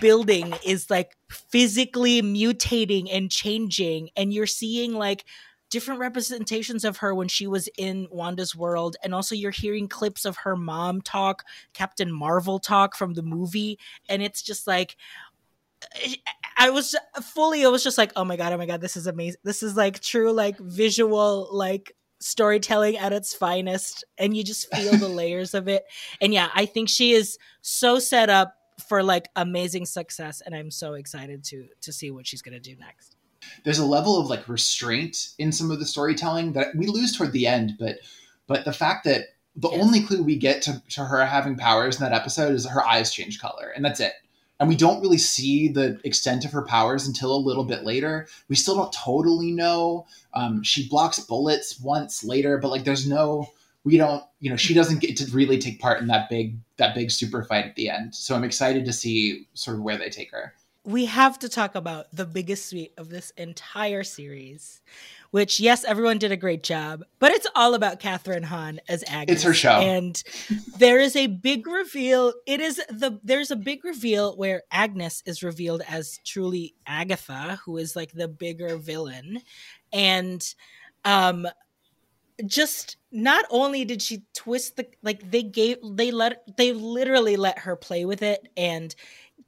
building 0.00 0.54
is, 0.64 0.88
like, 0.88 1.12
physically 1.30 2.22
mutating 2.22 3.08
and 3.12 3.30
changing. 3.30 4.08
And 4.16 4.32
you're 4.32 4.46
seeing, 4.46 4.94
like, 4.94 5.26
different 5.72 6.00
representations 6.00 6.84
of 6.84 6.98
her 6.98 7.14
when 7.14 7.28
she 7.28 7.46
was 7.46 7.66
in 7.78 8.06
Wanda's 8.10 8.54
world. 8.54 8.94
And 9.02 9.14
also, 9.14 9.34
you're 9.34 9.50
hearing 9.50 9.88
clips 9.88 10.26
of 10.26 10.36
her 10.36 10.54
mom 10.54 11.00
talk, 11.00 11.44
Captain 11.72 12.12
Marvel 12.12 12.58
talk 12.58 12.94
from 12.94 13.14
the 13.14 13.22
movie. 13.22 13.78
And 14.08 14.22
it's 14.22 14.42
just 14.42 14.66
like, 14.66 14.96
I 16.58 16.68
was 16.70 16.94
fully, 17.22 17.64
I 17.64 17.68
was 17.68 17.82
just 17.82 17.96
like, 17.98 18.12
oh 18.14 18.24
my 18.24 18.36
God, 18.36 18.52
oh 18.52 18.58
my 18.58 18.66
God, 18.66 18.82
this 18.82 18.96
is 18.96 19.06
amazing. 19.06 19.40
This 19.44 19.62
is 19.62 19.74
like 19.74 20.00
true, 20.00 20.30
like 20.30 20.58
visual, 20.58 21.48
like 21.50 21.96
storytelling 22.20 22.98
at 22.98 23.14
its 23.14 23.34
finest. 23.34 24.04
And 24.18 24.36
you 24.36 24.44
just 24.44 24.72
feel 24.74 24.92
the 24.92 25.08
layers 25.22 25.54
of 25.54 25.68
it. 25.68 25.84
And 26.20 26.34
yeah, 26.34 26.50
I 26.54 26.66
think 26.66 26.90
she 26.90 27.12
is 27.12 27.38
so 27.62 27.98
set 27.98 28.28
up 28.28 28.54
for 28.86 29.02
like 29.02 29.28
amazing 29.36 29.86
success. 29.86 30.42
And 30.44 30.54
I'm 30.54 30.70
so 30.70 30.94
excited 30.94 31.42
to 31.44 31.68
to 31.80 31.92
see 31.92 32.10
what 32.10 32.26
she's 32.26 32.42
gonna 32.42 32.60
do 32.60 32.76
next 32.76 33.16
there's 33.64 33.78
a 33.78 33.86
level 33.86 34.20
of 34.20 34.26
like 34.26 34.48
restraint 34.48 35.30
in 35.38 35.52
some 35.52 35.70
of 35.70 35.78
the 35.78 35.86
storytelling 35.86 36.52
that 36.52 36.74
we 36.76 36.86
lose 36.86 37.16
toward 37.16 37.32
the 37.32 37.46
end, 37.46 37.74
but 37.78 37.98
but 38.46 38.64
the 38.64 38.72
fact 38.72 39.04
that 39.04 39.26
the 39.56 39.70
yes. 39.70 39.82
only 39.82 40.02
clue 40.02 40.22
we 40.22 40.36
get 40.36 40.62
to, 40.62 40.82
to 40.90 41.04
her 41.04 41.24
having 41.24 41.56
powers 41.56 42.00
in 42.00 42.04
that 42.04 42.18
episode 42.18 42.54
is 42.54 42.66
her 42.66 42.84
eyes 42.86 43.12
change 43.12 43.40
color, 43.40 43.72
and 43.74 43.84
that's 43.84 44.00
it. 44.00 44.12
And 44.58 44.68
we 44.68 44.76
don't 44.76 45.00
really 45.00 45.18
see 45.18 45.68
the 45.68 46.00
extent 46.04 46.44
of 46.44 46.52
her 46.52 46.62
powers 46.62 47.06
until 47.06 47.34
a 47.34 47.36
little 47.36 47.64
bit 47.64 47.84
later. 47.84 48.28
We 48.48 48.54
still 48.54 48.76
don't 48.76 48.92
totally 48.92 49.50
know. 49.50 50.06
Um, 50.34 50.62
she 50.62 50.88
blocks 50.88 51.18
bullets 51.18 51.80
once 51.80 52.22
later, 52.22 52.58
but 52.58 52.70
like 52.70 52.84
there's 52.84 53.08
no 53.08 53.48
we 53.84 53.96
don't 53.96 54.22
you 54.40 54.50
know 54.50 54.56
she 54.56 54.74
doesn't 54.74 55.00
get 55.00 55.16
to 55.16 55.30
really 55.32 55.58
take 55.58 55.80
part 55.80 56.00
in 56.00 56.06
that 56.08 56.28
big 56.28 56.56
that 56.76 56.94
big 56.94 57.10
super 57.10 57.42
fight 57.42 57.66
at 57.66 57.76
the 57.76 57.88
end 57.88 58.14
so 58.14 58.34
i'm 58.34 58.44
excited 58.44 58.84
to 58.84 58.92
see 58.92 59.46
sort 59.54 59.76
of 59.76 59.82
where 59.82 59.98
they 59.98 60.08
take 60.08 60.30
her 60.30 60.54
we 60.84 61.04
have 61.04 61.38
to 61.38 61.48
talk 61.48 61.74
about 61.74 62.06
the 62.12 62.26
biggest 62.26 62.68
suite 62.68 62.92
of 62.98 63.08
this 63.08 63.30
entire 63.36 64.02
series, 64.02 64.82
which 65.30 65.60
yes, 65.60 65.84
everyone 65.84 66.18
did 66.18 66.32
a 66.32 66.36
great 66.36 66.62
job, 66.62 67.04
but 67.20 67.30
it's 67.30 67.46
all 67.54 67.74
about 67.74 68.00
Kathryn 68.00 68.44
Hahn 68.44 68.80
as 68.88 69.04
Agnes. 69.06 69.36
It's 69.36 69.44
her 69.44 69.54
show, 69.54 69.80
and 69.80 70.20
there 70.78 70.98
is 70.98 71.14
a 71.14 71.28
big 71.28 71.66
reveal. 71.66 72.32
It 72.46 72.60
is 72.60 72.76
the 72.88 73.20
there's 73.22 73.52
a 73.52 73.56
big 73.56 73.84
reveal 73.84 74.36
where 74.36 74.62
Agnes 74.72 75.22
is 75.24 75.42
revealed 75.42 75.82
as 75.88 76.18
truly 76.24 76.74
Agatha, 76.86 77.60
who 77.64 77.76
is 77.76 77.94
like 77.94 78.12
the 78.12 78.28
bigger 78.28 78.76
villain, 78.76 79.40
and 79.92 80.54
um, 81.04 81.46
just 82.46 82.96
not 83.12 83.44
only 83.50 83.84
did 83.84 84.02
she 84.02 84.24
twist 84.34 84.76
the 84.76 84.86
like 85.02 85.30
they 85.30 85.42
gave 85.42 85.76
they 85.84 86.10
let 86.10 86.44
they 86.56 86.72
literally 86.72 87.36
let 87.36 87.58
her 87.60 87.76
play 87.76 88.04
with 88.04 88.22
it 88.22 88.48
and 88.56 88.94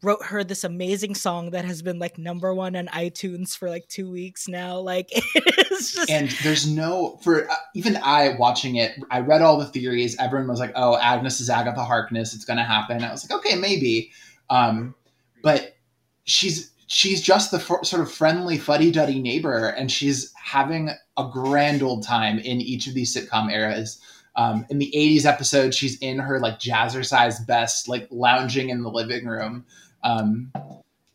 wrote 0.04 0.25
her 0.25 0.44
this 0.44 0.64
amazing 0.64 1.14
song 1.14 1.50
that 1.50 1.64
has 1.64 1.82
been 1.82 1.99
like 1.99 2.18
number 2.18 2.54
one 2.54 2.76
on 2.76 2.87
iTunes 2.88 3.56
for 3.56 3.68
like 3.68 3.88
two 3.88 4.11
weeks 4.11 4.49
now. 4.49 4.78
Like 4.78 5.08
it's 5.12 5.94
just 5.94 6.11
and 6.11 6.30
there's 6.42 6.66
no 6.66 7.18
for 7.23 7.50
uh, 7.50 7.54
even 7.75 7.96
I 7.96 8.37
watching 8.38 8.76
it. 8.76 8.92
I 9.11 9.20
read 9.20 9.42
all 9.42 9.58
the 9.58 9.66
theories. 9.66 10.16
Everyone 10.18 10.49
was 10.49 10.61
like, 10.61 10.73
"Oh, 10.75 10.96
Agnes 10.99 11.40
is 11.40 11.50
Agatha 11.50 11.84
Harkness. 11.84 12.34
It's 12.34 12.44
to 12.44 12.54
happen." 12.62 13.02
I 13.02 13.11
was 13.11 13.28
like, 13.28 13.38
"Okay, 13.40 13.56
maybe," 13.56 14.12
um, 14.50 14.94
but 15.42 15.76
she's 16.25 16.70
she's 16.87 17.20
just 17.20 17.50
the 17.50 17.58
f- 17.58 17.84
sort 17.84 18.02
of 18.02 18.11
friendly 18.11 18.58
fuddy-duddy 18.58 19.20
neighbor 19.20 19.68
and 19.68 19.90
she's 19.90 20.32
having 20.34 20.90
a 21.16 21.28
grand 21.32 21.82
old 21.82 22.02
time 22.02 22.38
in 22.38 22.61
each 22.61 22.87
of 22.87 22.94
these 22.94 23.14
sitcom 23.14 23.50
eras 23.50 24.00
um, 24.37 24.66
in 24.68 24.78
the 24.78 24.92
80s 24.94 25.25
episode 25.25 25.75
she's 25.75 25.99
in 25.99 26.18
her 26.18 26.40
like 26.40 26.58
jazzercise 26.58 27.44
best 27.46 27.88
like 27.88 28.06
lounging 28.11 28.70
in 28.70 28.82
the 28.82 28.90
living 28.90 29.26
room 29.26 29.64
um, 30.04 30.52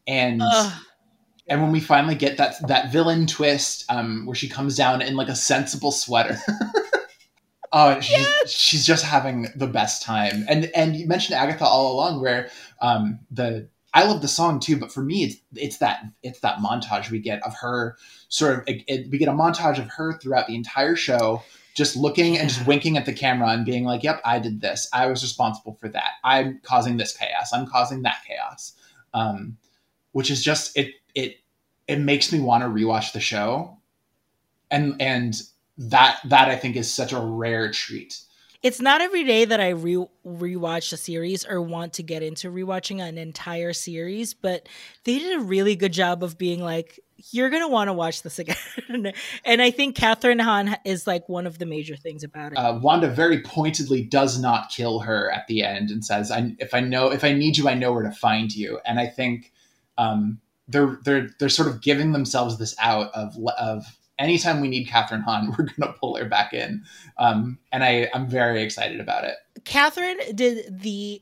and 0.06 0.42
Ugh. 0.44 0.74
and 1.48 1.62
when 1.62 1.72
we 1.72 1.80
finally 1.80 2.16
get 2.16 2.38
that 2.38 2.56
that 2.68 2.92
villain 2.92 3.28
twist, 3.28 3.86
um, 3.90 4.26
where 4.26 4.36
she 4.36 4.50
comes 4.50 4.76
down 4.76 5.02
in 5.02 5.16
like 5.16 5.30
a 5.30 5.36
sensible 5.36 5.92
sweater. 5.92 6.38
Oh, 7.72 8.00
she's, 8.00 8.18
yes. 8.18 8.52
she's 8.52 8.86
just 8.86 9.06
having 9.06 9.48
the 9.56 9.68
best 9.68 10.02
time. 10.02 10.46
And 10.50 10.72
and 10.74 10.96
you 10.96 11.08
mentioned 11.08 11.36
Agatha 11.36 11.66
all 11.66 11.94
along, 11.94 12.22
where 12.22 12.50
um, 12.82 13.20
the 13.30 13.70
I 13.94 14.06
love 14.06 14.22
the 14.22 14.28
song 14.28 14.60
too, 14.60 14.78
but 14.78 14.92
for 14.92 15.02
me, 15.02 15.24
it's 15.24 15.36
it's 15.56 15.78
that 15.78 16.04
it's 16.24 16.40
that 16.40 16.60
montage 16.60 17.10
we 17.10 17.20
get 17.20 17.44
of 17.44 17.54
her 17.62 17.98
sort 18.28 18.60
of 18.60 18.64
it, 18.68 18.84
it, 18.88 19.12
we 19.12 19.18
get 19.18 19.28
a 19.28 19.34
montage 19.34 19.80
of 19.80 19.88
her 19.90 20.18
throughout 20.18 20.48
the 20.48 20.56
entire 20.56 20.96
show, 20.96 21.44
just 21.76 21.96
looking 21.96 22.36
yeah. 22.36 22.42
and 22.42 22.50
just 22.50 22.66
winking 22.66 22.98
at 22.98 23.06
the 23.06 23.14
camera 23.14 23.50
and 23.50 23.66
being 23.66 23.84
like, 23.84 24.04
"Yep, 24.04 24.22
I 24.26 24.40
did 24.40 24.62
this. 24.62 24.88
I 24.94 25.08
was 25.08 25.22
responsible 25.22 25.76
for 25.80 25.90
that. 25.90 26.12
I'm 26.24 26.60
causing 26.64 26.98
this 26.98 27.16
chaos. 27.16 27.52
I'm 27.54 27.68
causing 27.68 28.02
that 28.04 28.18
chaos." 28.28 28.74
Um, 29.14 29.58
which 30.12 30.32
is 30.32 30.44
just 30.44 30.78
it 30.78 30.94
it 31.16 31.38
it 31.88 32.00
makes 32.00 32.32
me 32.32 32.40
want 32.40 32.64
to 32.64 32.70
rewatch 32.70 33.14
the 33.14 33.20
show, 33.20 33.78
and 34.70 35.02
and 35.02 35.42
that 35.78 36.20
that 36.26 36.50
I 36.50 36.56
think 36.56 36.76
is 36.76 36.94
such 36.94 37.14
a 37.14 37.20
rare 37.20 37.72
treat. 37.72 38.22
It's 38.62 38.82
not 38.82 39.00
every 39.00 39.24
day 39.24 39.46
that 39.46 39.62
I 39.62 39.70
re 39.70 40.06
rewatch 40.26 40.92
a 40.92 40.98
series 40.98 41.46
or 41.46 41.62
want 41.62 41.94
to 41.94 42.04
get 42.04 42.22
into 42.22 42.52
rewatching 42.52 43.02
an 43.02 43.18
entire 43.18 43.72
series, 43.72 44.34
but 44.34 44.68
they 45.06 45.20
did 45.20 45.40
a 45.40 45.44
really 45.44 45.78
good 45.78 45.94
job 45.94 46.24
of 46.24 46.38
being 46.38 46.62
like, 46.62 47.00
you're 47.32 47.50
gonna 47.50 47.68
want 47.68 47.88
to 47.88 47.94
watch 47.94 48.24
this 48.24 48.40
again. 48.40 48.56
and 49.46 49.62
I 49.62 49.72
think 49.72 49.96
Kathryn 49.96 50.42
Hahn 50.42 50.78
is 50.86 51.08
like 51.08 51.28
one 51.30 51.46
of 51.48 51.60
the 51.60 51.66
major 51.66 51.96
things 51.96 52.24
about 52.24 52.54
it. 52.54 52.58
Uh, 52.58 52.80
Wanda 52.82 53.10
very 53.10 53.42
pointedly 53.42 54.04
does 54.04 54.40
not 54.40 54.70
kill 54.70 55.00
her 55.00 55.32
at 55.32 55.48
the 55.48 55.64
end 55.64 55.90
and 55.90 56.04
says, 56.04 56.32
I, 56.32 56.56
"If 56.60 56.74
I 56.74 56.80
know, 56.80 57.12
if 57.12 57.24
I 57.24 57.34
need 57.34 57.58
you, 57.58 57.68
I 57.70 57.74
know 57.74 57.94
where 57.94 58.04
to 58.04 58.12
find 58.12 58.54
you." 58.54 58.80
And 58.86 59.00
I 59.00 59.08
think 59.08 59.52
um, 59.98 60.40
they're 60.68 61.00
they're 61.04 61.30
they're 61.40 61.50
sort 61.50 61.68
of 61.68 61.82
giving 61.82 62.12
themselves 62.12 62.58
this 62.58 62.76
out 62.80 63.12
of 63.14 63.36
of 63.58 63.86
anytime 64.18 64.62
we 64.62 64.68
need 64.68 64.88
Kathryn 64.88 65.24
Hahn, 65.24 65.54
we're 65.58 65.66
gonna 65.66 65.94
pull 65.94 66.16
her 66.18 66.26
back 66.26 66.54
in. 66.54 66.84
Um, 67.18 67.60
and 67.72 67.84
I 67.84 68.10
I'm 68.14 68.28
very 68.30 68.62
excited 68.62 69.00
about 69.00 69.24
it. 69.24 69.36
Kathryn 69.64 70.36
did 70.36 70.82
the 70.82 71.22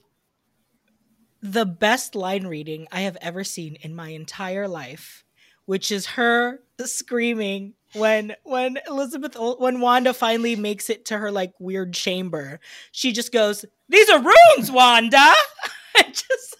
the 1.41 1.65
best 1.65 2.15
line 2.15 2.47
reading 2.47 2.87
I 2.91 3.01
have 3.01 3.17
ever 3.21 3.43
seen 3.43 3.75
in 3.81 3.95
my 3.95 4.09
entire 4.09 4.67
life 4.67 5.23
which 5.67 5.91
is 5.91 6.07
her 6.07 6.59
screaming 6.83 7.73
when 7.93 8.35
when 8.43 8.79
Elizabeth 8.87 9.35
when 9.59 9.79
Wanda 9.79 10.13
finally 10.13 10.55
makes 10.55 10.89
it 10.89 11.05
to 11.05 11.17
her 11.17 11.31
like 11.31 11.53
weird 11.59 11.93
chamber. 11.93 12.59
She 12.91 13.11
just 13.11 13.31
goes, 13.31 13.63
"These 13.87 14.09
are 14.09 14.19
runes, 14.19 14.71
Wanda." 14.71 15.33
just 16.07 16.55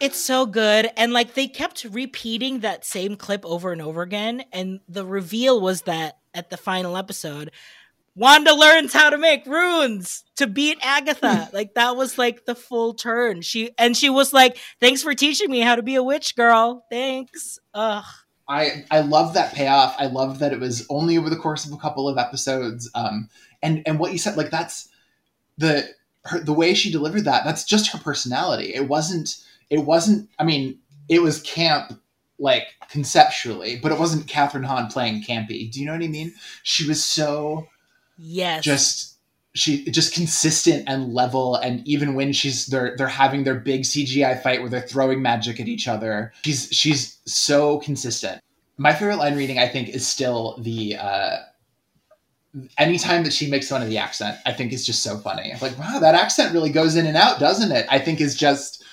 It's 0.00 0.20
so 0.20 0.44
good. 0.44 0.90
And 0.98 1.14
like 1.14 1.32
they 1.32 1.46
kept 1.46 1.84
repeating 1.84 2.60
that 2.60 2.84
same 2.84 3.16
clip 3.16 3.46
over 3.46 3.72
and 3.72 3.80
over 3.80 4.02
again. 4.02 4.44
And 4.52 4.80
the 4.86 5.06
reveal 5.06 5.60
was 5.60 5.82
that 5.82 6.18
at 6.34 6.50
the 6.50 6.58
final 6.58 6.96
episode, 6.96 7.52
Wanda 8.16 8.54
learns 8.54 8.92
how 8.92 9.10
to 9.10 9.18
make 9.18 9.44
runes 9.46 10.24
to 10.36 10.46
beat 10.46 10.78
Agatha. 10.82 11.48
like 11.52 11.74
that 11.74 11.96
was 11.96 12.16
like 12.16 12.46
the 12.46 12.54
full 12.54 12.94
turn. 12.94 13.42
She 13.42 13.72
and 13.78 13.96
she 13.96 14.08
was 14.08 14.32
like, 14.32 14.58
"Thanks 14.80 15.02
for 15.02 15.14
teaching 15.14 15.50
me 15.50 15.60
how 15.60 15.74
to 15.74 15.82
be 15.82 15.96
a 15.96 16.02
witch, 16.02 16.36
girl. 16.36 16.84
Thanks." 16.90 17.58
Ugh. 17.74 18.04
I 18.48 18.84
I 18.90 19.00
love 19.00 19.34
that 19.34 19.54
payoff. 19.54 19.96
I 19.98 20.06
love 20.06 20.38
that 20.38 20.52
it 20.52 20.60
was 20.60 20.86
only 20.90 21.18
over 21.18 21.30
the 21.30 21.36
course 21.36 21.64
of 21.64 21.72
a 21.72 21.78
couple 21.78 22.08
of 22.08 22.18
episodes. 22.18 22.90
Um, 22.94 23.28
and 23.62 23.82
and 23.86 23.98
what 23.98 24.12
you 24.12 24.18
said, 24.18 24.36
like 24.36 24.50
that's 24.50 24.88
the 25.58 25.88
her, 26.24 26.40
the 26.40 26.52
way 26.52 26.74
she 26.74 26.92
delivered 26.92 27.24
that. 27.24 27.44
That's 27.44 27.64
just 27.64 27.90
her 27.92 27.98
personality. 27.98 28.74
It 28.74 28.88
wasn't. 28.88 29.38
It 29.70 29.80
wasn't. 29.80 30.28
I 30.38 30.44
mean, 30.44 30.78
it 31.08 31.22
was 31.22 31.42
camp 31.42 31.98
like 32.38 32.66
conceptually, 32.88 33.78
but 33.82 33.92
it 33.92 33.98
wasn't 33.98 34.26
Kathryn 34.26 34.64
Hahn 34.64 34.88
playing 34.88 35.22
campy. 35.22 35.70
Do 35.70 35.80
you 35.80 35.86
know 35.86 35.92
what 35.92 36.02
I 36.02 36.08
mean? 36.08 36.34
She 36.62 36.86
was 36.86 37.04
so 37.04 37.66
yes, 38.18 38.64
just 38.64 39.18
she 39.54 39.84
just 39.84 40.14
consistent 40.14 40.84
and 40.88 41.14
level. 41.14 41.56
And 41.56 41.86
even 41.86 42.14
when 42.14 42.32
she's 42.32 42.66
they're 42.66 42.96
they're 42.96 43.06
having 43.06 43.44
their 43.44 43.54
big 43.54 43.82
CGI 43.82 44.42
fight 44.42 44.60
where 44.60 44.70
they're 44.70 44.80
throwing 44.82 45.22
magic 45.22 45.60
at 45.60 45.68
each 45.68 45.88
other, 45.88 46.32
she's 46.44 46.68
she's 46.72 47.18
so 47.26 47.78
consistent. 47.78 48.40
My 48.76 48.92
favorite 48.92 49.18
line 49.18 49.36
reading, 49.36 49.58
I 49.58 49.68
think, 49.68 49.88
is 49.88 50.06
still 50.06 50.56
the. 50.58 50.96
Uh, 50.96 51.36
anytime 52.78 53.24
that 53.24 53.32
she 53.32 53.48
makes 53.50 53.68
fun 53.68 53.82
of 53.82 53.88
the 53.88 53.98
accent, 53.98 54.38
I 54.46 54.52
think 54.52 54.72
is 54.72 54.86
just 54.86 55.02
so 55.02 55.18
funny. 55.18 55.52
Like, 55.60 55.78
wow, 55.78 55.98
that 55.98 56.14
accent 56.14 56.52
really 56.52 56.70
goes 56.70 56.96
in 56.96 57.06
and 57.06 57.16
out, 57.16 57.40
doesn't 57.40 57.72
it? 57.72 57.86
I 57.90 57.98
think 57.98 58.20
is 58.20 58.36
just 58.36 58.84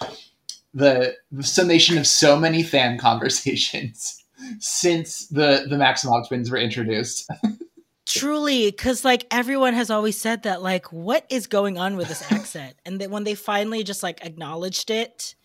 the, 0.74 1.16
the 1.32 1.44
summation 1.44 1.98
of 1.98 2.08
so 2.08 2.38
many 2.38 2.64
fan 2.64 2.98
conversations 3.00 4.24
since 4.60 5.28
the 5.28 5.66
the 5.70 5.76
Maximoff 5.76 6.28
twins 6.28 6.50
were 6.50 6.58
introduced. 6.58 7.30
Truly, 8.06 8.72
because 8.72 9.06
like 9.06 9.28
everyone 9.32 9.74
has 9.74 9.90
always 9.90 10.20
said 10.20 10.44
that, 10.44 10.62
like, 10.62 10.92
what 10.92 11.26
is 11.30 11.48
going 11.48 11.78
on 11.78 11.96
with 11.98 12.08
this 12.08 12.24
accent? 12.32 12.76
and 12.86 13.00
that 13.02 13.12
when 13.12 13.24
they 13.24 13.36
finally 13.36 13.84
just 13.84 14.04
like 14.04 14.26
acknowledged 14.26 14.90
it, 14.90 15.36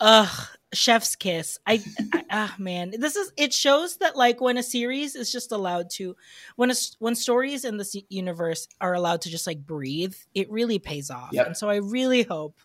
ugh, 0.00 0.48
chef's 0.72 1.16
kiss. 1.16 1.58
I, 1.66 1.82
I 2.12 2.24
ah 2.30 2.54
man, 2.58 2.92
this 2.98 3.16
is 3.16 3.32
it 3.36 3.52
shows 3.52 3.96
that 3.98 4.16
like 4.16 4.40
when 4.40 4.58
a 4.58 4.62
series 4.62 5.16
is 5.16 5.32
just 5.32 5.52
allowed 5.52 5.90
to, 5.90 6.16
when 6.56 6.70
a 6.70 6.74
when 6.98 7.14
stories 7.14 7.64
in 7.64 7.76
this 7.78 7.96
universe 8.08 8.68
are 8.80 8.94
allowed 8.94 9.22
to 9.22 9.30
just 9.30 9.46
like 9.46 9.66
breathe, 9.66 10.14
it 10.34 10.50
really 10.50 10.78
pays 10.78 11.10
off. 11.10 11.30
Yep. 11.32 11.46
And 11.46 11.56
so 11.56 11.68
I 11.68 11.76
really 11.76 12.22
hope, 12.22 12.60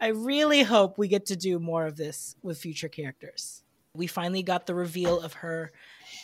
I 0.00 0.08
really 0.08 0.62
hope 0.62 0.98
we 0.98 1.08
get 1.08 1.26
to 1.26 1.36
do 1.36 1.58
more 1.58 1.86
of 1.86 1.96
this 1.96 2.36
with 2.42 2.58
future 2.58 2.88
characters. 2.88 3.64
We 3.94 4.06
finally 4.06 4.42
got 4.42 4.66
the 4.66 4.74
reveal 4.74 5.20
of 5.20 5.32
her 5.34 5.72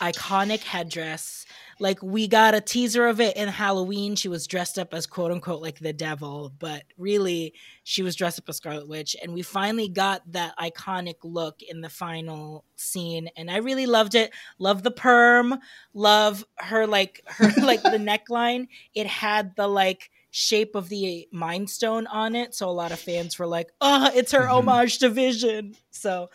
iconic 0.01 0.61
headdress. 0.63 1.45
Like 1.79 2.01
we 2.01 2.27
got 2.27 2.55
a 2.55 2.61
teaser 2.61 3.05
of 3.07 3.19
it 3.19 3.35
in 3.35 3.47
Halloween. 3.47 4.15
She 4.15 4.27
was 4.27 4.47
dressed 4.47 4.79
up 4.79 4.93
as 4.93 5.05
quote 5.05 5.31
unquote 5.31 5.61
like 5.61 5.79
the 5.79 5.93
devil, 5.93 6.53
but 6.57 6.83
really 6.97 7.53
she 7.83 8.01
was 8.01 8.15
dressed 8.15 8.39
up 8.39 8.49
as 8.49 8.57
Scarlet 8.57 8.87
Witch. 8.87 9.15
And 9.21 9.33
we 9.33 9.41
finally 9.41 9.89
got 9.89 10.21
that 10.31 10.57
iconic 10.57 11.15
look 11.23 11.61
in 11.61 11.81
the 11.81 11.89
final 11.89 12.63
scene. 12.75 13.29
And 13.35 13.51
I 13.51 13.57
really 13.57 13.85
loved 13.85 14.15
it. 14.15 14.31
Love 14.57 14.83
the 14.83 14.91
perm. 14.91 15.59
Love 15.93 16.45
her 16.57 16.87
like 16.87 17.21
her 17.27 17.51
like 17.61 17.83
the 17.83 17.97
neckline. 17.97 18.67
It 18.93 19.07
had 19.07 19.55
the 19.55 19.67
like 19.67 20.11
shape 20.31 20.75
of 20.75 20.89
the 20.89 21.27
Mind 21.31 21.69
Stone 21.69 22.07
on 22.07 22.35
it. 22.35 22.55
So 22.55 22.69
a 22.69 22.71
lot 22.71 22.91
of 22.91 22.99
fans 22.99 23.37
were 23.37 23.47
like, 23.47 23.69
oh, 23.81 24.11
it's 24.13 24.31
her 24.31 24.41
mm-hmm. 24.41 24.69
homage 24.69 24.99
to 24.99 25.09
Vision. 25.09 25.75
So 25.91 26.29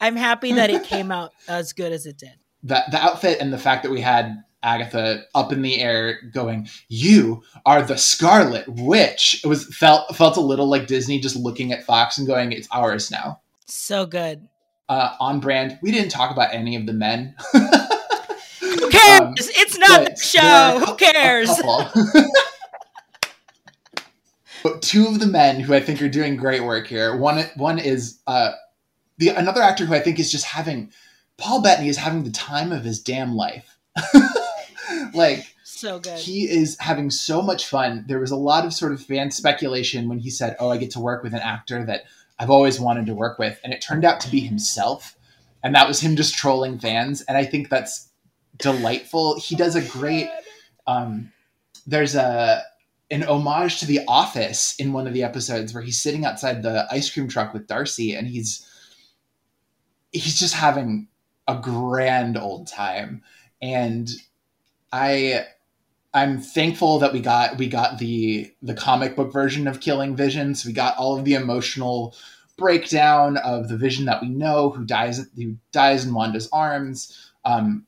I'm 0.00 0.16
happy 0.16 0.52
that 0.52 0.70
it 0.70 0.84
came 0.84 1.10
out 1.10 1.32
as 1.48 1.72
good 1.72 1.92
as 1.92 2.06
it 2.06 2.18
did 2.18 2.34
the 2.66 2.82
the 2.90 2.98
outfit 2.98 3.38
and 3.40 3.52
the 3.52 3.58
fact 3.58 3.82
that 3.84 3.90
we 3.90 4.00
had 4.00 4.42
Agatha 4.66 5.24
up 5.34 5.52
in 5.52 5.62
the 5.62 5.80
air 5.80 6.20
going, 6.32 6.68
"You 6.88 7.42
are 7.64 7.82
the 7.82 7.96
Scarlet 7.96 8.68
Witch." 8.68 9.40
It 9.44 9.46
was 9.46 9.64
felt 9.74 10.14
felt 10.16 10.36
a 10.36 10.40
little 10.40 10.66
like 10.66 10.88
Disney 10.88 11.20
just 11.20 11.36
looking 11.36 11.72
at 11.72 11.84
Fox 11.84 12.18
and 12.18 12.26
going, 12.26 12.52
"It's 12.52 12.68
ours 12.72 13.10
now." 13.10 13.40
So 13.66 14.04
good. 14.04 14.48
Uh, 14.88 15.14
on 15.20 15.40
brand. 15.40 15.78
We 15.82 15.90
didn't 15.92 16.10
talk 16.10 16.30
about 16.30 16.52
any 16.52 16.76
of 16.76 16.86
the 16.86 16.92
men. 16.92 17.34
Who 17.52 18.90
cares? 18.90 19.20
Um, 19.20 19.34
it's 19.38 19.78
not 19.78 20.04
the 20.04 20.16
show. 20.16 20.84
Who 20.84 20.94
cares? 20.96 21.50
but 24.62 24.82
two 24.82 25.06
of 25.06 25.20
the 25.20 25.26
men 25.26 25.60
who 25.60 25.74
I 25.74 25.80
think 25.80 26.02
are 26.02 26.08
doing 26.08 26.36
great 26.36 26.64
work 26.64 26.86
here. 26.88 27.16
One 27.16 27.44
one 27.56 27.78
is 27.78 28.18
uh, 28.26 28.52
the 29.18 29.28
another 29.28 29.62
actor 29.62 29.86
who 29.86 29.94
I 29.94 30.00
think 30.00 30.18
is 30.18 30.30
just 30.30 30.44
having 30.44 30.92
Paul 31.36 31.62
Bettany 31.62 31.88
is 31.88 31.96
having 31.96 32.24
the 32.24 32.30
time 32.30 32.72
of 32.72 32.84
his 32.84 33.00
damn 33.00 33.34
life. 33.34 33.76
like 35.14 35.54
so 35.64 35.98
good. 35.98 36.18
He 36.18 36.48
is 36.48 36.76
having 36.80 37.10
so 37.10 37.42
much 37.42 37.66
fun. 37.66 38.04
There 38.08 38.20
was 38.20 38.30
a 38.30 38.36
lot 38.36 38.64
of 38.64 38.72
sort 38.72 38.92
of 38.92 39.02
fan 39.02 39.30
speculation 39.30 40.08
when 40.08 40.18
he 40.18 40.30
said, 40.30 40.56
"Oh, 40.58 40.70
I 40.70 40.76
get 40.76 40.90
to 40.92 41.00
work 41.00 41.22
with 41.22 41.34
an 41.34 41.40
actor 41.40 41.84
that 41.84 42.04
I've 42.38 42.50
always 42.50 42.80
wanted 42.80 43.06
to 43.06 43.14
work 43.14 43.38
with," 43.38 43.60
and 43.64 43.72
it 43.72 43.80
turned 43.80 44.04
out 44.04 44.20
to 44.20 44.30
be 44.30 44.40
himself, 44.40 45.16
and 45.62 45.74
that 45.74 45.88
was 45.88 46.00
him 46.00 46.16
just 46.16 46.34
trolling 46.34 46.78
fans. 46.78 47.22
And 47.22 47.36
I 47.36 47.44
think 47.44 47.68
that's 47.68 48.08
delightful. 48.56 49.38
He 49.38 49.56
does 49.56 49.76
a 49.76 49.82
great. 49.82 50.28
Um, 50.86 51.32
there's 51.86 52.14
a 52.14 52.62
an 53.10 53.22
homage 53.22 53.78
to 53.78 53.86
The 53.86 54.00
Office 54.08 54.74
in 54.78 54.92
one 54.92 55.06
of 55.06 55.12
the 55.12 55.22
episodes 55.22 55.72
where 55.72 55.82
he's 55.82 56.00
sitting 56.00 56.24
outside 56.24 56.62
the 56.62 56.86
ice 56.90 57.08
cream 57.08 57.28
truck 57.28 57.52
with 57.52 57.66
Darcy, 57.66 58.14
and 58.14 58.26
he's 58.26 58.66
he's 60.12 60.38
just 60.38 60.54
having 60.54 61.08
a 61.48 61.56
grand 61.56 62.36
old 62.36 62.66
time 62.66 63.22
and 63.62 64.08
i 64.92 65.44
i'm 66.14 66.38
thankful 66.38 66.98
that 66.98 67.12
we 67.12 67.20
got 67.20 67.56
we 67.58 67.66
got 67.68 67.98
the 67.98 68.50
the 68.62 68.74
comic 68.74 69.16
book 69.16 69.32
version 69.32 69.66
of 69.66 69.80
killing 69.80 70.16
visions 70.16 70.64
we 70.64 70.72
got 70.72 70.96
all 70.96 71.18
of 71.18 71.24
the 71.24 71.34
emotional 71.34 72.14
breakdown 72.56 73.36
of 73.38 73.68
the 73.68 73.76
vision 73.76 74.06
that 74.06 74.22
we 74.22 74.28
know 74.28 74.70
who 74.70 74.84
dies 74.84 75.28
who 75.36 75.56
dies 75.72 76.04
in 76.04 76.14
wanda's 76.14 76.48
arms. 76.52 77.30
Um, 77.44 77.86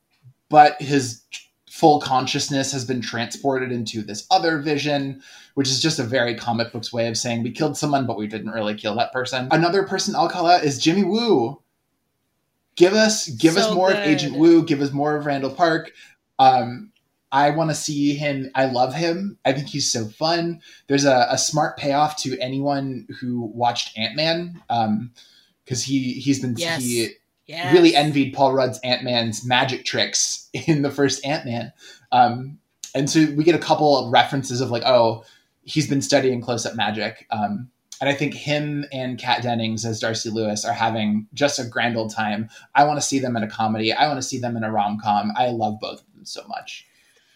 but 0.49 0.81
his 0.81 1.23
full 1.71 2.01
consciousness 2.01 2.73
has 2.73 2.85
been 2.85 3.01
transported 3.01 3.71
into 3.71 4.03
this 4.03 4.27
other 4.31 4.59
vision 4.59 5.23
which 5.55 5.69
is 5.69 5.83
just 5.83 5.99
a 5.99 6.05
very 6.05 6.35
comic 6.35 6.73
books 6.73 6.93
way 6.93 7.09
of 7.09 7.17
saying 7.17 7.43
we 7.43 7.51
killed 7.51 7.77
someone 7.77 8.07
but 8.07 8.17
we 8.17 8.27
didn't 8.27 8.51
really 8.51 8.75
kill 8.75 8.95
that 8.97 9.13
person. 9.13 9.49
Another 9.51 9.85
person 9.85 10.15
i'll 10.15 10.29
call 10.29 10.47
out 10.47 10.65
is 10.65 10.79
jimmy 10.79 11.05
woo. 11.05 11.61
Give 12.77 12.95
us 12.95 13.29
give 13.29 13.55
so 13.55 13.61
us 13.61 13.75
more 13.75 13.89
good. 13.89 13.99
of 13.99 14.07
Agent 14.07 14.37
Woo, 14.37 14.65
give 14.65 14.81
us 14.81 14.93
more 14.93 15.17
of 15.17 15.27
Randall 15.27 15.51
Park. 15.51 15.91
Um, 16.39 16.93
I 17.31 17.51
want 17.51 17.71
to 17.71 17.75
see 17.75 18.15
him. 18.15 18.51
I 18.55 18.67
love 18.67 18.95
him. 18.95 19.39
I 19.45 19.53
think 19.53 19.69
he's 19.69 19.91
so 19.91 20.07
fun. 20.07 20.61
There's 20.87 21.05
a, 21.05 21.27
a 21.31 21.37
smart 21.37 21.77
payoff 21.77 22.17
to 22.19 22.39
anyone 22.41 23.07
who 23.21 23.43
watched 23.55 23.99
Ant 23.99 24.17
Man, 24.17 24.63
because 24.67 24.89
um, 24.89 25.11
he 25.85 26.15
he's 26.15 26.41
been 26.41 26.55
yes. 26.57 26.83
he 26.83 27.11
yes. 27.47 27.73
really 27.75 27.95
envied 27.95 28.33
Paul 28.33 28.55
Rudd's 28.55 28.81
Ant 28.83 29.05
Man's 29.05 29.45
magic 29.45 29.85
tricks 29.85 30.49
in 30.55 30.83
the 30.83 30.91
first 30.91 31.25
Ant 31.27 31.45
Man, 31.45 31.73
um, 32.13 32.59
and 32.95 33.11
so 33.11 33.27
we 33.37 33.45
get 33.45 33.55
a 33.55 33.59
couple 33.59 33.99
of 33.99 34.11
references 34.11 34.63
of 34.63 34.71
like, 34.71 34.85
oh, 34.85 35.25
he's 35.63 35.89
been 35.89 36.01
studying 36.01 36.41
close 36.41 36.65
up 36.65 36.77
magic. 36.77 37.27
Um, 37.31 37.71
and 38.01 38.09
I 38.09 38.15
think 38.15 38.33
him 38.33 38.87
and 38.93 39.19
Kat 39.19 39.43
Dennings 39.43 39.85
as 39.85 40.01
Darcy 40.01 40.31
Lewis 40.31 40.65
are 40.65 40.73
having 40.73 41.27
just 41.35 41.59
a 41.59 41.65
grand 41.65 41.97
old 41.97 42.15
time. 42.15 42.49
I 42.75 42.85
want 42.85 42.99
to 42.99 43.07
see 43.07 43.19
them 43.19 43.37
in 43.37 43.43
a 43.43 43.51
comedy. 43.51 43.93
I 43.93 44.07
want 44.07 44.19
to 44.19 44.23
see 44.27 44.39
them 44.39 44.57
in 44.57 44.65
a 44.65 44.71
rom 44.71 44.99
com. 45.03 45.33
I 45.37 45.49
love 45.49 45.79
both 45.81 46.03
so 46.25 46.47
much. 46.49 46.87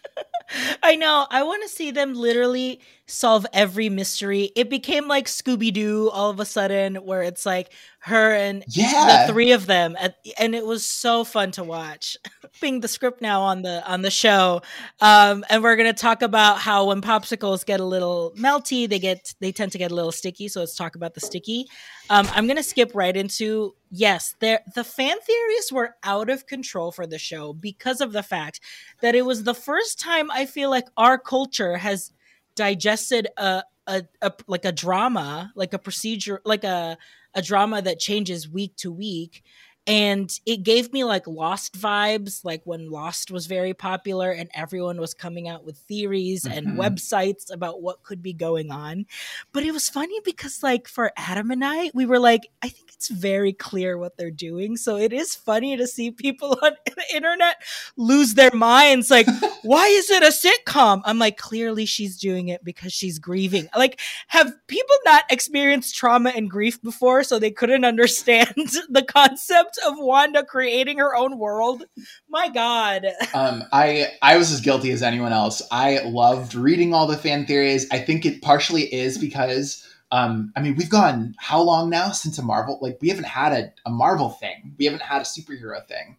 I 0.83 0.95
know. 0.95 1.27
I 1.29 1.43
want 1.43 1.63
to 1.63 1.69
see 1.69 1.91
them 1.91 2.13
literally 2.13 2.81
solve 3.07 3.45
every 3.51 3.89
mystery. 3.89 4.51
It 4.55 4.69
became 4.69 5.07
like 5.07 5.25
Scooby 5.25 5.73
Doo 5.73 6.09
all 6.09 6.29
of 6.29 6.39
a 6.39 6.45
sudden, 6.45 6.95
where 6.95 7.21
it's 7.21 7.45
like 7.45 7.71
her 7.99 8.33
and 8.33 8.63
yeah. 8.67 9.25
the 9.25 9.33
three 9.33 9.51
of 9.51 9.65
them, 9.65 9.95
and 10.37 10.55
it 10.55 10.65
was 10.65 10.85
so 10.85 11.23
fun 11.23 11.51
to 11.51 11.63
watch. 11.63 12.17
Being 12.61 12.79
the 12.79 12.87
script 12.87 13.21
now 13.21 13.41
on 13.41 13.61
the 13.61 13.85
on 13.89 14.01
the 14.01 14.11
show, 14.11 14.61
um, 15.01 15.43
and 15.49 15.63
we're 15.63 15.75
gonna 15.75 15.93
talk 15.93 16.21
about 16.21 16.59
how 16.59 16.87
when 16.87 17.01
popsicles 17.01 17.65
get 17.65 17.79
a 17.79 17.85
little 17.85 18.33
melty, 18.37 18.87
they 18.87 18.99
get 18.99 19.33
they 19.39 19.51
tend 19.51 19.71
to 19.73 19.77
get 19.77 19.91
a 19.91 19.95
little 19.95 20.11
sticky. 20.11 20.47
So 20.47 20.61
let's 20.61 20.75
talk 20.75 20.95
about 20.95 21.13
the 21.13 21.21
sticky. 21.21 21.65
Um, 22.09 22.27
I'm 22.33 22.47
gonna 22.47 22.63
skip 22.63 22.91
right 22.93 23.15
into 23.15 23.75
yes, 23.91 24.35
there 24.39 24.61
the 24.75 24.83
fan 24.83 25.19
theories 25.21 25.71
were 25.71 25.95
out 26.03 26.29
of 26.29 26.47
control 26.47 26.91
for 26.91 27.05
the 27.05 27.19
show 27.19 27.53
because 27.53 28.01
of 28.01 28.11
the 28.11 28.23
fact 28.23 28.59
that 29.01 29.15
it 29.15 29.25
was 29.25 29.43
the 29.43 29.53
first 29.53 29.99
time 29.99 30.31
I 30.31 30.45
feel 30.45 30.69
like 30.69 30.87
our 30.95 31.17
culture 31.17 31.77
has 31.77 32.11
digested 32.55 33.27
a, 33.37 33.63
a, 33.87 34.03
a 34.21 34.31
like 34.47 34.65
a 34.65 34.71
drama, 34.71 35.51
like 35.55 35.73
a 35.73 35.79
procedure, 35.79 36.41
like 36.45 36.63
a 36.63 36.97
a 37.33 37.41
drama 37.41 37.81
that 37.81 37.99
changes 37.99 38.47
week 38.47 38.75
to 38.77 38.91
week 38.91 39.43
and 39.85 40.39
it 40.45 40.63
gave 40.63 40.93
me 40.93 41.03
like 41.03 41.27
lost 41.27 41.77
vibes 41.77 42.45
like 42.45 42.61
when 42.63 42.89
lost 42.89 43.31
was 43.31 43.47
very 43.47 43.73
popular 43.73 44.31
and 44.31 44.49
everyone 44.53 44.97
was 44.97 45.13
coming 45.13 45.49
out 45.49 45.65
with 45.65 45.77
theories 45.77 46.45
mm-hmm. 46.45 46.57
and 46.57 46.77
websites 46.79 47.53
about 47.53 47.81
what 47.81 48.01
could 48.03 48.21
be 48.21 48.33
going 48.33 48.71
on. 48.71 49.05
But 49.51 49.63
it 49.63 49.73
was 49.73 49.89
funny 49.89 50.19
because 50.23 50.63
like 50.63 50.87
for 50.87 51.11
adam 51.17 51.51
and 51.51 51.65
i 51.65 51.91
we 51.93 52.05
were 52.05 52.19
like 52.19 52.47
i 52.61 52.69
think 52.69 52.93
it's 52.93 53.09
very 53.09 53.51
clear 53.51 53.97
what 53.97 54.15
they're 54.15 54.31
doing. 54.31 54.77
So 54.77 54.95
it 54.95 55.11
is 55.11 55.35
funny 55.35 55.75
to 55.75 55.85
see 55.85 56.11
people 56.11 56.57
on 56.63 56.71
the 56.85 57.15
internet 57.15 57.57
lose 57.97 58.35
their 58.35 58.53
minds 58.53 59.11
like 59.11 59.27
why 59.63 59.87
is 59.87 60.09
it 60.09 60.23
a 60.23 60.27
sitcom? 60.27 61.01
I'm 61.03 61.19
like 61.19 61.37
clearly 61.37 61.85
she's 61.85 62.17
doing 62.17 62.47
it 62.47 62.63
because 62.63 62.93
she's 62.93 63.19
grieving. 63.19 63.67
Like 63.75 63.99
have 64.27 64.53
people 64.67 64.95
not 65.03 65.25
experienced 65.29 65.95
trauma 65.95 66.29
and 66.29 66.49
grief 66.49 66.81
before 66.81 67.23
so 67.23 67.37
they 67.37 67.51
couldn't 67.51 67.83
understand 67.83 68.53
the 68.89 69.03
concept 69.05 69.72
of 69.85 69.95
Wanda 69.97 70.43
creating 70.43 70.99
her 70.99 71.15
own 71.15 71.37
world. 71.37 71.83
My 72.29 72.49
God. 72.49 73.05
Um, 73.33 73.63
I 73.71 74.07
I 74.21 74.37
was 74.37 74.51
as 74.51 74.61
guilty 74.61 74.91
as 74.91 75.03
anyone 75.03 75.33
else. 75.33 75.61
I 75.71 75.99
loved 76.05 76.55
reading 76.55 76.93
all 76.93 77.07
the 77.07 77.17
fan 77.17 77.45
theories. 77.45 77.87
I 77.91 77.99
think 77.99 78.25
it 78.25 78.41
partially 78.41 78.93
is 78.93 79.17
because 79.17 79.87
um, 80.13 80.53
I 80.55 80.61
mean, 80.61 80.75
we've 80.75 80.91
gone 80.91 81.33
how 81.39 81.59
long 81.59 81.89
now 81.89 82.11
since 82.11 82.37
a 82.37 82.43
Marvel? 82.43 82.77
Like, 82.79 82.99
we 83.01 83.09
haven't 83.09 83.23
had 83.25 83.51
a, 83.51 83.73
a 83.87 83.89
Marvel 83.89 84.29
thing. 84.29 84.75
We 84.77 84.85
haven't 84.85 85.01
had 85.01 85.21
a 85.21 85.25
superhero 85.25 85.83
thing 85.87 86.17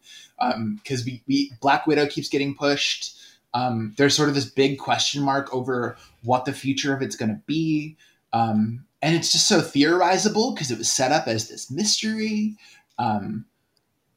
because 0.75 1.01
um, 1.01 1.07
we, 1.07 1.23
we 1.29 1.53
Black 1.61 1.87
Widow 1.87 2.09
keeps 2.09 2.29
getting 2.29 2.57
pushed. 2.57 3.17
Um, 3.55 3.95
there's 3.97 4.17
sort 4.17 4.29
of 4.29 4.35
this 4.35 4.51
big 4.51 4.81
question 4.81 5.23
mark 5.23 5.55
over 5.55 5.97
what 6.25 6.45
the 6.45 6.53
future 6.53 6.93
of 6.93 7.03
it's 7.03 7.15
going 7.15 7.29
to 7.29 7.41
be. 7.47 7.97
Um, 8.33 8.85
and 9.01 9.15
it's 9.15 9.31
just 9.31 9.47
so 9.47 9.61
theorizable 9.61 10.55
because 10.55 10.73
it 10.73 10.79
was 10.79 10.91
set 10.91 11.13
up 11.13 11.29
as 11.29 11.49
this 11.49 11.71
mystery. 11.71 12.57
Um, 12.99 13.47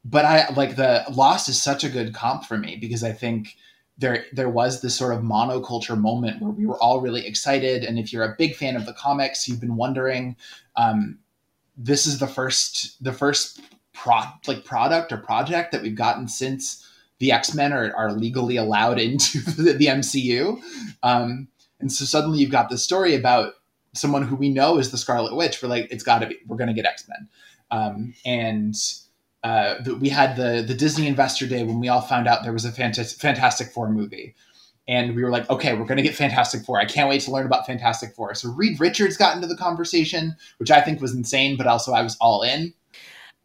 but 0.04 0.24
I 0.24 0.48
like 0.54 0.76
the 0.76 1.04
Lost 1.12 1.48
is 1.48 1.60
such 1.60 1.84
a 1.84 1.88
good 1.88 2.14
comp 2.14 2.44
for 2.44 2.56
me 2.56 2.76
because 2.76 3.04
I 3.04 3.12
think 3.12 3.56
there 3.98 4.24
there 4.32 4.48
was 4.48 4.80
this 4.80 4.94
sort 4.96 5.14
of 5.14 5.22
monoculture 5.22 5.98
moment 5.98 6.40
where 6.40 6.52
we 6.52 6.66
were 6.66 6.80
all 6.80 7.00
really 7.00 7.26
excited, 7.26 7.84
and 7.84 7.98
if 7.98 8.12
you're 8.12 8.24
a 8.24 8.36
big 8.38 8.54
fan 8.54 8.76
of 8.76 8.86
the 8.86 8.92
comics, 8.92 9.48
you've 9.48 9.60
been 9.60 9.76
wondering. 9.76 10.36
Um, 10.76 11.18
this 11.76 12.06
is 12.06 12.18
the 12.18 12.26
first 12.26 13.02
the 13.02 13.12
first 13.12 13.60
pro 13.92 14.22
like 14.46 14.64
product 14.64 15.12
or 15.12 15.18
project 15.18 15.72
that 15.72 15.82
we've 15.82 15.94
gotten 15.94 16.28
since 16.28 16.86
the 17.18 17.32
X 17.32 17.54
Men 17.54 17.72
are, 17.72 17.94
are 17.96 18.12
legally 18.12 18.56
allowed 18.56 18.98
into 19.00 19.40
the, 19.40 19.72
the 19.72 19.86
MCU, 19.86 20.60
um, 21.02 21.48
and 21.80 21.92
so 21.92 22.04
suddenly 22.04 22.38
you've 22.38 22.50
got 22.50 22.70
this 22.70 22.84
story 22.84 23.14
about 23.14 23.54
someone 23.94 24.22
who 24.22 24.36
we 24.36 24.48
know 24.48 24.78
is 24.78 24.90
the 24.90 24.98
Scarlet 24.98 25.34
Witch. 25.34 25.62
We're 25.62 25.68
like, 25.68 25.88
it's 25.90 26.04
got 26.04 26.20
to 26.20 26.26
be. 26.26 26.38
We're 26.46 26.56
going 26.56 26.68
to 26.68 26.74
get 26.74 26.86
X 26.86 27.08
Men, 27.08 27.28
um, 27.70 28.14
and 28.24 28.74
uh, 29.44 29.76
we 30.00 30.08
had 30.08 30.36
the 30.36 30.64
the 30.66 30.74
Disney 30.74 31.06
Investor 31.06 31.46
Day 31.46 31.64
when 31.64 31.80
we 31.80 31.88
all 31.88 32.00
found 32.00 32.26
out 32.26 32.42
there 32.42 32.52
was 32.52 32.64
a 32.64 32.72
Fantastic, 32.72 33.20
Fantastic 33.20 33.68
Four 33.68 33.90
movie, 33.90 34.34
and 34.88 35.14
we 35.14 35.22
were 35.22 35.30
like, 35.30 35.48
okay, 35.50 35.74
we're 35.74 35.84
going 35.84 35.96
to 35.98 36.02
get 36.02 36.14
Fantastic 36.14 36.62
Four. 36.62 36.80
I 36.80 36.86
can't 36.86 37.08
wait 37.08 37.20
to 37.22 37.30
learn 37.30 37.46
about 37.46 37.66
Fantastic 37.66 38.14
Four. 38.14 38.34
So 38.34 38.50
Reed 38.50 38.80
Richards 38.80 39.16
got 39.16 39.36
into 39.36 39.46
the 39.46 39.56
conversation, 39.56 40.34
which 40.58 40.70
I 40.70 40.80
think 40.80 41.00
was 41.00 41.14
insane, 41.14 41.56
but 41.56 41.66
also 41.66 41.92
I 41.92 42.02
was 42.02 42.16
all 42.20 42.42
in. 42.42 42.72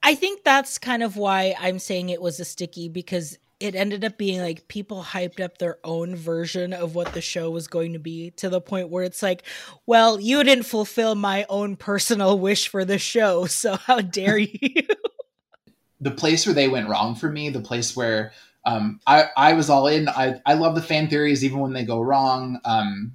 I 0.02 0.16
think 0.16 0.44
that's 0.44 0.78
kind 0.78 1.02
of 1.04 1.16
why 1.16 1.56
I'm 1.60 1.80
saying 1.80 2.10
it 2.10 2.22
was 2.22 2.40
a 2.40 2.46
sticky 2.46 2.90
because 2.90 3.38
it 3.60 3.76
ended 3.76 4.04
up 4.04 4.18
being 4.18 4.42
like 4.42 4.68
people 4.68 5.04
hyped 5.04 5.40
up 5.40 5.58
their 5.58 5.78
own 5.84 6.16
version 6.16 6.74
of 6.74 6.96
what 6.96 7.14
the 7.14 7.22
show 7.22 7.50
was 7.50 7.68
going 7.68 7.94
to 7.94 8.00
be 8.00 8.32
to 8.32 8.50
the 8.50 8.62
point 8.62 8.90
where 8.90 9.04
it's 9.04 9.24
like, 9.24 9.44
well, 9.86 10.20
you 10.20 10.44
didn't 10.44 10.66
fulfill 10.66 11.16
my 11.16 11.46
own 11.50 11.76
personal 11.76 12.38
wish 12.38 12.68
for 12.68 12.84
the 12.84 12.98
show, 12.98 13.46
so 13.48 13.76
how 13.76 14.02
dare 14.02 14.38
you? 14.38 14.84
the 16.02 16.12
place 16.12 16.46
where 16.46 16.56
they 16.56 16.68
went 16.68 16.90
wrong 16.90 17.16
for 17.16 17.30
me, 17.30 17.50
the 17.50 17.62
place 17.62 17.96
where 17.96 18.34
um, 18.66 19.00
I, 19.08 19.26
I 19.36 19.54
was 19.54 19.70
all 19.70 19.88
in. 19.88 20.10
I, 20.10 20.42
I 20.46 20.54
love 20.54 20.76
the 20.76 20.82
fan 20.82 21.10
theories 21.10 21.44
even 21.44 21.60
when 21.60 21.74
they 21.74 21.84
go 21.84 22.02
wrong, 22.02 22.60
um, 22.66 23.14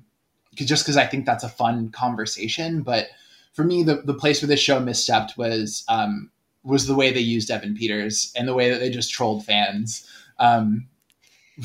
just 0.55 0.85
because 0.85 0.97
I 0.97 1.07
think 1.07 1.25
that's 1.25 1.45
a 1.45 1.49
fun 1.49 1.91
conversation. 1.91 2.83
But 2.83 3.09
for 3.53 3.65
me, 3.65 3.83
the, 3.83 4.03
the 4.05 4.15
place 4.15 4.43
where 4.43 4.49
this 4.49 4.61
show 4.61 4.81
misstepped 4.81 5.37
was 5.37 5.85
um, 5.89 6.31
was 6.65 6.87
the 6.87 6.95
way 6.95 7.13
they 7.13 7.21
used 7.21 7.51
Evan 7.51 7.75
Peters 7.75 8.33
and 8.37 8.47
the 8.47 8.55
way 8.55 8.71
that 8.71 8.79
they 8.79 8.91
just 8.91 9.11
trolled 9.11 9.45
fans. 9.45 10.07
Um, 10.39 10.89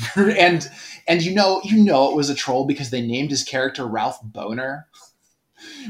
and 0.16 0.68
and 1.06 1.22
you 1.22 1.34
know 1.34 1.60
you 1.64 1.82
know 1.82 2.10
it 2.10 2.16
was 2.16 2.30
a 2.30 2.34
troll 2.34 2.66
because 2.66 2.90
they 2.90 3.00
named 3.00 3.30
his 3.30 3.44
character 3.44 3.86
Ralph 3.86 4.20
Bohner, 4.24 4.84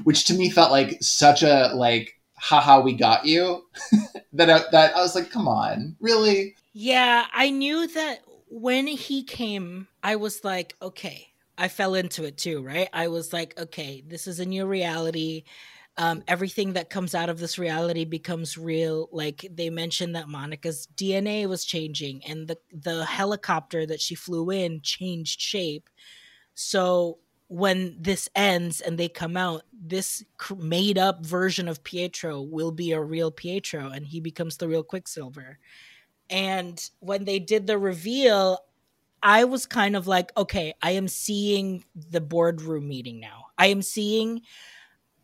which 0.05 0.25
to 0.27 0.35
me 0.35 0.51
felt 0.51 0.71
like 0.71 0.99
such 1.01 1.43
a 1.43 1.71
like 1.75 2.19
haha 2.37 2.81
we 2.81 2.93
got 2.93 3.25
you 3.25 3.65
that 4.35 4.51
I, 4.51 4.63
that 4.71 4.97
I 4.97 5.01
was 5.01 5.15
like 5.15 5.31
come 5.31 5.49
on 5.49 5.97
really? 6.01 6.55
Yeah 6.73 7.27
I 7.33 7.51
knew 7.51 7.87
that 7.89 8.21
when 8.49 8.87
he 8.87 9.23
came 9.23 9.89
I 10.03 10.17
was 10.17 10.45
like 10.45 10.77
okay. 10.83 11.29
I 11.57 11.69
fell 11.69 11.95
into 11.95 12.25
it 12.25 12.37
too 12.37 12.63
right? 12.63 12.89
I 12.93 13.09
was 13.09 13.33
like 13.33 13.59
okay 13.59 14.03
this 14.07 14.27
is 14.27 14.41
a 14.41 14.45
new 14.45 14.67
reality 14.67 15.45
um, 15.97 16.23
everything 16.27 16.73
that 16.73 16.91
comes 16.91 17.15
out 17.15 17.29
of 17.29 17.39
this 17.39 17.59
reality 17.59 18.05
becomes 18.05 18.59
real. 18.59 19.09
Like 19.13 19.47
they 19.53 19.71
mentioned 19.71 20.17
that 20.17 20.29
Monica's 20.29 20.89
DNA 20.97 21.49
was 21.49 21.65
changing, 21.65 22.25
and 22.25 22.49
the 22.49 22.59
the 22.73 23.05
helicopter 23.05 23.87
that 23.87 24.01
she 24.01 24.15
flew 24.15 24.51
in 24.51 24.81
changed 24.83 25.41
shape. 25.41 25.89
So 26.55 27.19
when 27.49 27.97
this 28.01 28.29
ends 28.35 28.81
and 28.81 28.99
they 28.99 29.09
come 29.09 29.37
out, 29.37 29.63
this 29.73 30.25
made 30.57 30.99
up 30.99 31.25
version 31.25 31.69
of 31.69 31.85
Pietro 31.85 32.41
will 32.43 32.73
be 32.73 32.93
a 32.93 33.01
real 33.01 33.31
Pietro, 33.31 33.91
and 33.91 34.07
he 34.07 34.21
becomes 34.21 34.57
the 34.57 34.69
real 34.69 34.83
Quicksilver. 34.83 35.59
And 36.31 36.81
when 37.01 37.25
they 37.25 37.39
did 37.39 37.67
the 37.67 37.79
reveal, 37.79 38.59
I 39.23 39.45
was 39.45 39.67
kind 39.67 39.95
of 39.95 40.07
like, 40.07 40.33
okay, 40.37 40.75
I 40.83 40.93
am 40.93 41.07
seeing 41.07 41.85
the 41.95 42.21
boardroom 42.21 42.89
meeting 42.89 43.21
now. 43.21 43.47
I 43.59 43.69
am 43.69 43.83
seeing 43.83 44.43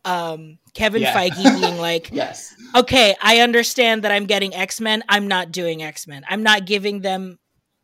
um 0.05 0.57
Kevin 0.73 1.01
yeah. 1.01 1.13
Feige 1.13 1.43
being 1.61 1.77
like, 1.77 2.09
"Yes, 2.11 2.55
okay, 2.75 3.15
I 3.21 3.39
understand 3.39 4.03
that 4.03 4.11
I'm 4.11 4.25
getting 4.25 4.53
X 4.53 4.79
Men. 4.79 5.03
I'm 5.09 5.27
not 5.27 5.51
doing 5.51 5.83
X 5.83 6.07
Men. 6.07 6.23
I'm 6.29 6.43
not 6.43 6.65
giving 6.65 7.01
them. 7.01 7.39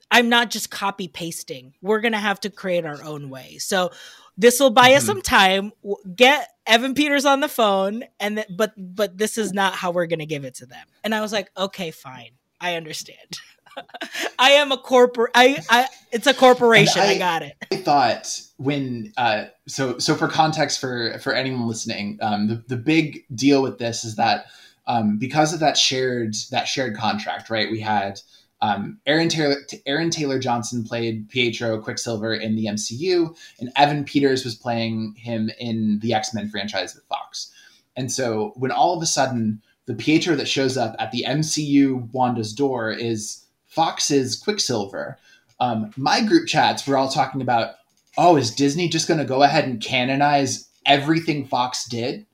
I'm 0.10 0.30
not 0.30 0.50
just 0.50 0.72
copy 0.72 1.08
pasting. 1.08 1.74
We're 1.82 2.02
gonna 2.02 2.20
have 2.20 2.40
to 2.42 2.50
create 2.50 2.86
our 2.86 3.04
own 3.04 3.30
way. 3.30 3.58
So 3.58 3.92
this 4.38 4.60
will 4.60 4.70
buy 4.70 4.90
mm-hmm. 4.90 4.98
us 4.98 5.06
some 5.06 5.22
time. 5.22 5.72
Get 6.16 6.48
Evan 6.66 6.94
Peters 6.94 7.26
on 7.26 7.40
the 7.40 7.50
phone, 7.50 8.04
and 8.20 8.38
th- 8.38 8.48
but 8.56 8.74
but 8.78 9.18
this 9.18 9.38
is 9.38 9.54
not 9.54 9.74
how 9.74 9.92
we're 9.92 10.08
gonna 10.08 10.26
give 10.26 10.46
it 10.46 10.56
to 10.56 10.66
them. 10.66 10.86
And 11.04 11.14
I 11.14 11.22
was 11.22 11.32
like, 11.32 11.50
okay, 11.58 11.92
fine, 11.92 12.32
I 12.60 12.76
understand." 12.76 13.40
I 14.40 14.52
am 14.52 14.72
a 14.72 14.78
corporate. 14.78 15.32
I, 15.36 15.64
I, 15.70 15.88
it's 16.12 16.26
a 16.26 16.34
corporation. 16.34 17.02
I, 17.02 17.10
I, 17.10 17.18
got 17.18 17.44
it. 17.44 17.56
I 17.72 17.76
thought 17.78 18.42
when, 18.58 19.14
uh, 19.18 19.46
so, 19.68 19.98
so 19.98 20.16
for 20.16 20.28
context 20.28 20.80
for 20.80 21.18
for 21.20 21.34
anyone 21.34 21.68
listening, 21.68 22.20
um, 22.22 22.48
the 22.48 22.64
the 22.68 22.78
big 22.78 23.24
deal 23.34 23.62
with 23.62 23.78
this 23.78 24.04
is 24.04 24.16
that 24.16 24.48
um, 24.88 25.18
because 25.18 25.54
of 25.54 25.60
that 25.60 25.78
shared 25.78 26.36
that 26.52 26.68
shared 26.68 26.96
contract, 26.96 27.50
right? 27.50 27.70
We 27.70 27.80
had 27.80 28.20
um, 28.62 29.00
Aaron 29.06 29.30
Taylor 29.30 29.58
Aaron 29.86 30.10
Taylor 30.10 30.40
Johnson 30.40 30.84
played 30.84 31.30
Pietro 31.30 31.80
Quicksilver 31.80 32.34
in 32.34 32.56
the 32.56 32.66
MCU, 32.66 33.38
and 33.60 33.72
Evan 33.76 34.04
Peters 34.04 34.44
was 34.44 34.56
playing 34.56 35.14
him 35.18 35.52
in 35.60 36.00
the 36.00 36.14
X 36.14 36.34
Men 36.34 36.50
franchise 36.50 36.96
with 36.96 37.04
Fox. 37.06 37.52
And 37.96 38.12
so 38.12 38.54
when 38.56 38.72
all 38.72 38.96
of 38.96 39.04
a 39.04 39.08
sudden 39.08 39.62
the 39.86 39.96
Pietro 39.96 40.36
that 40.36 40.48
shows 40.48 40.78
up 40.78 40.96
at 41.00 41.12
the 41.12 41.26
MCU 41.28 42.12
Wanda's 42.12 42.54
door 42.54 42.92
is 42.92 43.46
Fox's 43.66 44.36
Quicksilver, 44.36 45.18
um, 45.60 45.92
my 45.98 46.22
group 46.22 46.48
chats 46.48 46.88
were 46.88 46.98
all 46.98 47.10
talking 47.10 47.42
about, 47.42 47.76
oh, 48.18 48.36
is 48.36 48.52
Disney 48.52 48.90
just 48.90 49.08
going 49.08 49.20
to 49.20 49.26
go 49.26 49.44
ahead 49.44 49.66
and 49.66 49.82
canonize 49.82 50.68
everything 50.86 51.46
Fox 51.46 51.86
did? 51.86 52.26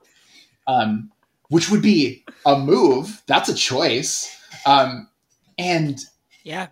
Um, 0.68 1.12
which 1.50 1.70
would 1.70 1.82
be 1.82 2.24
a 2.46 2.58
move. 2.58 3.22
That's 3.28 3.50
a 3.50 3.54
choice. 3.54 4.36
Um, 4.66 5.10
and 5.58 6.00
yeah, 6.44 6.68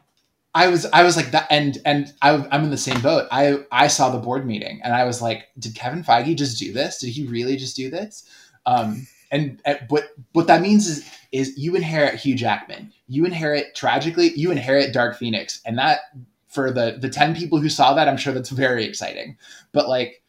I 0.54 0.68
was 0.68 0.86
I 0.88 1.04
was 1.04 1.16
like 1.16 1.32
that, 1.32 1.48
and 1.50 1.78
and 1.86 2.14
I, 2.22 2.32
I'm 2.52 2.64
in 2.64 2.72
the 2.72 2.78
same 2.78 3.00
boat. 3.02 3.28
I 3.32 3.60
I 3.72 3.88
saw 3.88 4.10
the 4.10 4.20
board 4.20 4.46
meeting, 4.46 4.82
and 4.84 4.94
I 4.94 5.06
was 5.06 5.22
like, 5.22 5.48
did 5.60 5.76
Kevin 5.76 6.04
Feige 6.04 6.36
just 6.36 6.60
do 6.60 6.74
this? 6.74 7.00
Did 7.00 7.10
he 7.10 7.26
really 7.26 7.56
just 7.56 7.76
do 7.76 7.90
this? 7.90 8.28
Um, 8.66 9.08
and, 9.32 9.62
and 9.66 9.80
what 9.88 10.10
what 10.34 10.48
that 10.48 10.62
means 10.62 10.88
is 10.88 11.10
is 11.32 11.58
you 11.58 11.76
inherit 11.76 12.16
Hugh 12.16 12.36
Jackman, 12.36 12.92
you 13.08 13.26
inherit 13.26 13.76
tragically, 13.76 14.34
you 14.34 14.52
inherit 14.52 14.94
Dark 14.94 15.18
Phoenix, 15.18 15.62
and 15.66 15.78
that 15.78 16.02
for 16.52 16.72
the 16.72 16.98
the 17.00 17.10
ten 17.10 17.36
people 17.36 17.60
who 17.60 17.70
saw 17.70 17.94
that, 17.94 18.08
I'm 18.08 18.18
sure 18.18 18.34
that's 18.34 18.50
very 18.50 18.86
exciting. 18.86 19.38
But 19.72 19.90
like, 19.90 20.22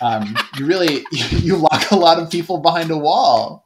um, 0.00 0.36
you 0.56 0.66
really 0.66 1.04
you 1.12 1.56
lock 1.56 1.90
a 1.90 1.96
lot 1.96 2.18
of 2.18 2.30
people 2.30 2.58
behind 2.58 2.90
a 2.90 2.98
wall. 2.98 3.64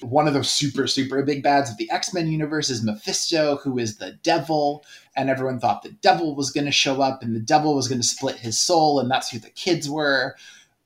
One 0.00 0.28
of 0.28 0.34
the 0.34 0.44
super 0.44 0.86
super 0.86 1.22
big 1.22 1.42
bads 1.42 1.70
of 1.70 1.78
the 1.78 1.90
X 1.90 2.12
Men 2.12 2.28
universe 2.28 2.68
is 2.68 2.84
Mephisto, 2.84 3.56
who 3.56 3.78
is 3.78 3.96
the 3.96 4.12
devil, 4.22 4.84
and 5.16 5.30
everyone 5.30 5.58
thought 5.58 5.82
the 5.82 5.92
devil 5.92 6.34
was 6.34 6.50
going 6.50 6.66
to 6.66 6.72
show 6.72 7.00
up, 7.00 7.22
and 7.22 7.34
the 7.34 7.40
devil 7.40 7.74
was 7.74 7.88
going 7.88 8.00
to 8.00 8.06
split 8.06 8.36
his 8.36 8.58
soul, 8.58 9.00
and 9.00 9.10
that's 9.10 9.30
who 9.30 9.38
the 9.38 9.50
kids 9.50 9.88
were 9.88 10.36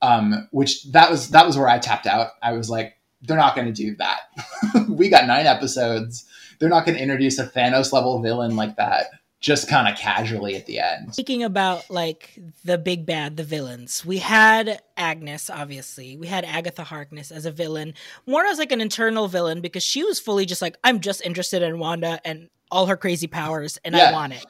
um, 0.03 0.49
which 0.51 0.85
that 0.93 1.11
was 1.11 1.31
that 1.31 1.47
was 1.47 1.57
where 1.57 1.69
I 1.69 1.79
tapped 1.79 2.07
out. 2.07 2.31
I 2.43 2.53
was 2.53 2.71
like, 2.71 2.97
they're 3.23 3.37
not 3.37 3.55
going 3.55 3.67
to 3.67 3.73
do 3.73 3.97
that. 3.97 4.21
we 4.89 5.09
got 5.09 5.27
nine 5.27 5.47
episodes. 5.47 6.25
They're 6.59 6.69
not 6.69 6.85
going 6.85 6.97
to 6.97 7.03
introduce 7.03 7.39
a 7.39 7.47
Thanos 7.47 7.93
level 7.93 8.21
villain 8.21 8.57
like 8.57 8.77
that 8.77 9.07
just 9.41 9.69
kind 9.69 9.89
of 9.89 9.99
casually 9.99 10.55
at 10.55 10.67
the 10.67 10.79
end. 10.79 11.15
Speaking 11.15 11.43
about 11.43 11.91
like 11.91 12.39
the 12.65 12.77
big 12.77 13.07
bad, 13.07 13.37
the 13.37 13.45
villains, 13.45 14.05
we 14.05 14.19
had 14.19 14.83
Agnes, 14.97 15.49
obviously. 15.49 16.17
We 16.17 16.27
had 16.27 16.45
Agatha 16.45 16.85
Harkness 16.85 17.31
as 17.31 17.47
a 17.47 17.51
villain, 17.51 17.95
more 18.27 18.45
as 18.45 18.59
like 18.59 18.71
an 18.71 18.83
internal 18.83 19.29
villain 19.29 19.63
because 19.63 19.83
she 19.83 20.05
was 20.05 20.21
fully 20.21 20.45
just 20.45 20.61
like, 20.61 20.77
I'm 20.85 21.01
just 21.01 21.23
interested 21.23 21.63
in 21.63 21.79
Wanda 21.79 22.21
and 22.25 22.51
all 22.71 22.87
her 22.87 22.97
crazy 22.97 23.27
powers 23.27 23.79
and 23.83 23.95
yeah. 23.95 24.11
I 24.11 24.13
want 24.13 24.35
it. 24.35 24.47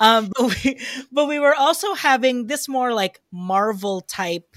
Um, 0.00 0.30
but 0.38 0.64
we, 0.64 0.80
but 1.10 1.26
we 1.26 1.40
were 1.40 1.54
also 1.54 1.94
having 1.94 2.46
this 2.46 2.68
more 2.68 2.94
like 2.94 3.20
Marvel 3.32 4.00
type 4.02 4.56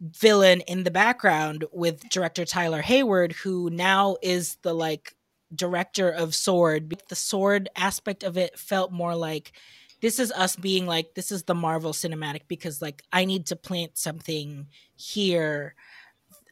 villain 0.00 0.60
in 0.62 0.84
the 0.84 0.90
background 0.90 1.64
with 1.72 2.06
director 2.10 2.44
Tyler 2.44 2.82
Hayward, 2.82 3.32
who 3.32 3.70
now 3.70 4.16
is 4.22 4.56
the 4.62 4.74
like 4.74 5.14
director 5.54 6.10
of 6.10 6.34
Sword. 6.34 6.94
The 7.08 7.16
Sword 7.16 7.68
aspect 7.76 8.22
of 8.22 8.36
it 8.36 8.58
felt 8.58 8.92
more 8.92 9.14
like 9.14 9.52
this 10.00 10.18
is 10.18 10.32
us 10.32 10.56
being 10.56 10.86
like 10.86 11.14
this 11.14 11.30
is 11.30 11.42
the 11.44 11.54
Marvel 11.54 11.92
cinematic 11.92 12.42
because 12.48 12.80
like 12.80 13.02
I 13.12 13.24
need 13.24 13.46
to 13.46 13.56
plant 13.56 13.98
something 13.98 14.68
here 14.96 15.74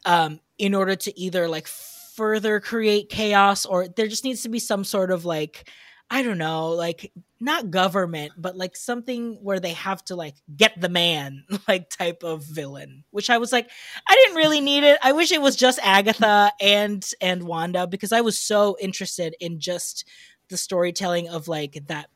um 0.05 0.39
in 0.57 0.73
order 0.75 0.95
to 0.95 1.19
either 1.19 1.47
like 1.47 1.67
further 1.67 2.59
create 2.59 3.09
chaos 3.09 3.65
or 3.65 3.87
there 3.87 4.07
just 4.07 4.23
needs 4.23 4.43
to 4.43 4.49
be 4.49 4.59
some 4.59 4.83
sort 4.83 5.11
of 5.11 5.25
like 5.25 5.69
I 6.09 6.23
don't 6.23 6.37
know, 6.37 6.69
like 6.69 7.11
not 7.39 7.71
government, 7.71 8.33
but 8.37 8.57
like 8.57 8.75
something 8.75 9.37
where 9.41 9.59
they 9.59 9.73
have 9.73 10.03
to 10.05 10.15
like 10.15 10.35
get 10.55 10.79
the 10.79 10.89
man, 10.89 11.45
like 11.67 11.89
type 11.89 12.23
of 12.23 12.43
villain. 12.43 13.03
Which 13.11 13.29
I 13.29 13.37
was 13.37 13.51
like, 13.51 13.69
I 14.07 14.15
didn't 14.15 14.37
really 14.37 14.61
need 14.61 14.83
it. 14.83 14.97
I 15.03 15.11
wish 15.11 15.31
it 15.31 15.41
was 15.41 15.55
just 15.55 15.79
Agatha 15.83 16.51
and 16.59 17.05
and 17.21 17.43
Wanda 17.43 17.87
because 17.87 18.11
I 18.11 18.21
was 18.21 18.39
so 18.39 18.75
interested 18.79 19.35
in 19.39 19.59
just 19.59 20.05
the 20.49 20.57
storytelling 20.57 21.29
of 21.29 21.47
like 21.47 21.83
that, 21.87 22.09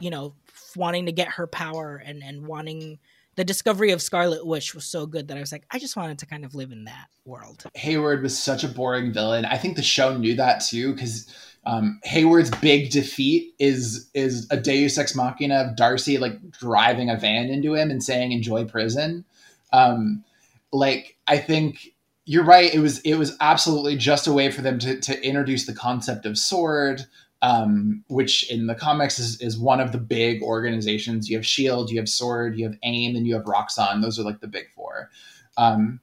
you 0.00 0.10
know, 0.10 0.34
wanting 0.74 1.06
to 1.06 1.12
get 1.12 1.28
her 1.28 1.46
power 1.46 2.02
and 2.04 2.22
and 2.22 2.46
wanting 2.46 2.98
the 3.36 3.44
discovery 3.44 3.90
of 3.90 4.00
Scarlet 4.00 4.46
Witch 4.46 4.74
was 4.74 4.84
so 4.84 5.06
good 5.06 5.28
that 5.28 5.36
I 5.36 5.40
was 5.40 5.50
like, 5.50 5.64
I 5.70 5.78
just 5.78 5.96
wanted 5.96 6.18
to 6.20 6.26
kind 6.26 6.44
of 6.44 6.54
live 6.54 6.70
in 6.70 6.84
that 6.84 7.08
world. 7.24 7.64
Hayward 7.74 8.22
was 8.22 8.38
such 8.38 8.64
a 8.64 8.68
boring 8.68 9.12
villain. 9.12 9.44
I 9.44 9.56
think 9.56 9.76
the 9.76 9.82
show 9.82 10.16
knew 10.16 10.36
that 10.36 10.60
too 10.60 10.94
because 10.94 11.34
um, 11.66 12.00
Hayward's 12.04 12.50
big 12.50 12.90
defeat 12.90 13.54
is 13.58 14.10
is 14.14 14.46
a 14.50 14.56
Deus 14.56 14.98
ex 14.98 15.14
machina 15.14 15.56
of 15.56 15.76
Darcy 15.76 16.18
like 16.18 16.50
driving 16.50 17.08
a 17.08 17.16
van 17.16 17.48
into 17.48 17.74
him 17.74 17.90
and 17.90 18.02
saying 18.02 18.32
"Enjoy 18.32 18.64
prison." 18.64 19.24
Um, 19.72 20.24
like 20.72 21.16
I 21.26 21.38
think 21.38 21.94
you're 22.26 22.44
right. 22.44 22.72
It 22.72 22.80
was 22.80 23.00
it 23.00 23.14
was 23.14 23.36
absolutely 23.40 23.96
just 23.96 24.26
a 24.26 24.32
way 24.32 24.50
for 24.50 24.62
them 24.62 24.78
to 24.80 25.00
to 25.00 25.26
introduce 25.26 25.66
the 25.66 25.74
concept 25.74 26.26
of 26.26 26.36
sword, 26.36 27.06
um, 27.40 28.04
which 28.08 28.50
in 28.50 28.66
the 28.66 28.74
comics 28.74 29.18
is 29.18 29.40
is 29.40 29.58
one 29.58 29.80
of 29.80 29.92
the 29.92 29.98
big 29.98 30.42
organizations. 30.42 31.30
You 31.30 31.36
have 31.38 31.46
Shield, 31.46 31.90
you 31.90 31.98
have 31.98 32.08
Sword, 32.08 32.58
you 32.58 32.66
have 32.66 32.76
AIM, 32.82 33.16
and 33.16 33.26
you 33.26 33.34
have 33.34 33.44
Roxxon. 33.44 34.02
Those 34.02 34.18
are 34.18 34.24
like 34.24 34.40
the 34.40 34.48
big 34.48 34.70
four. 34.74 35.10
Um, 35.56 36.00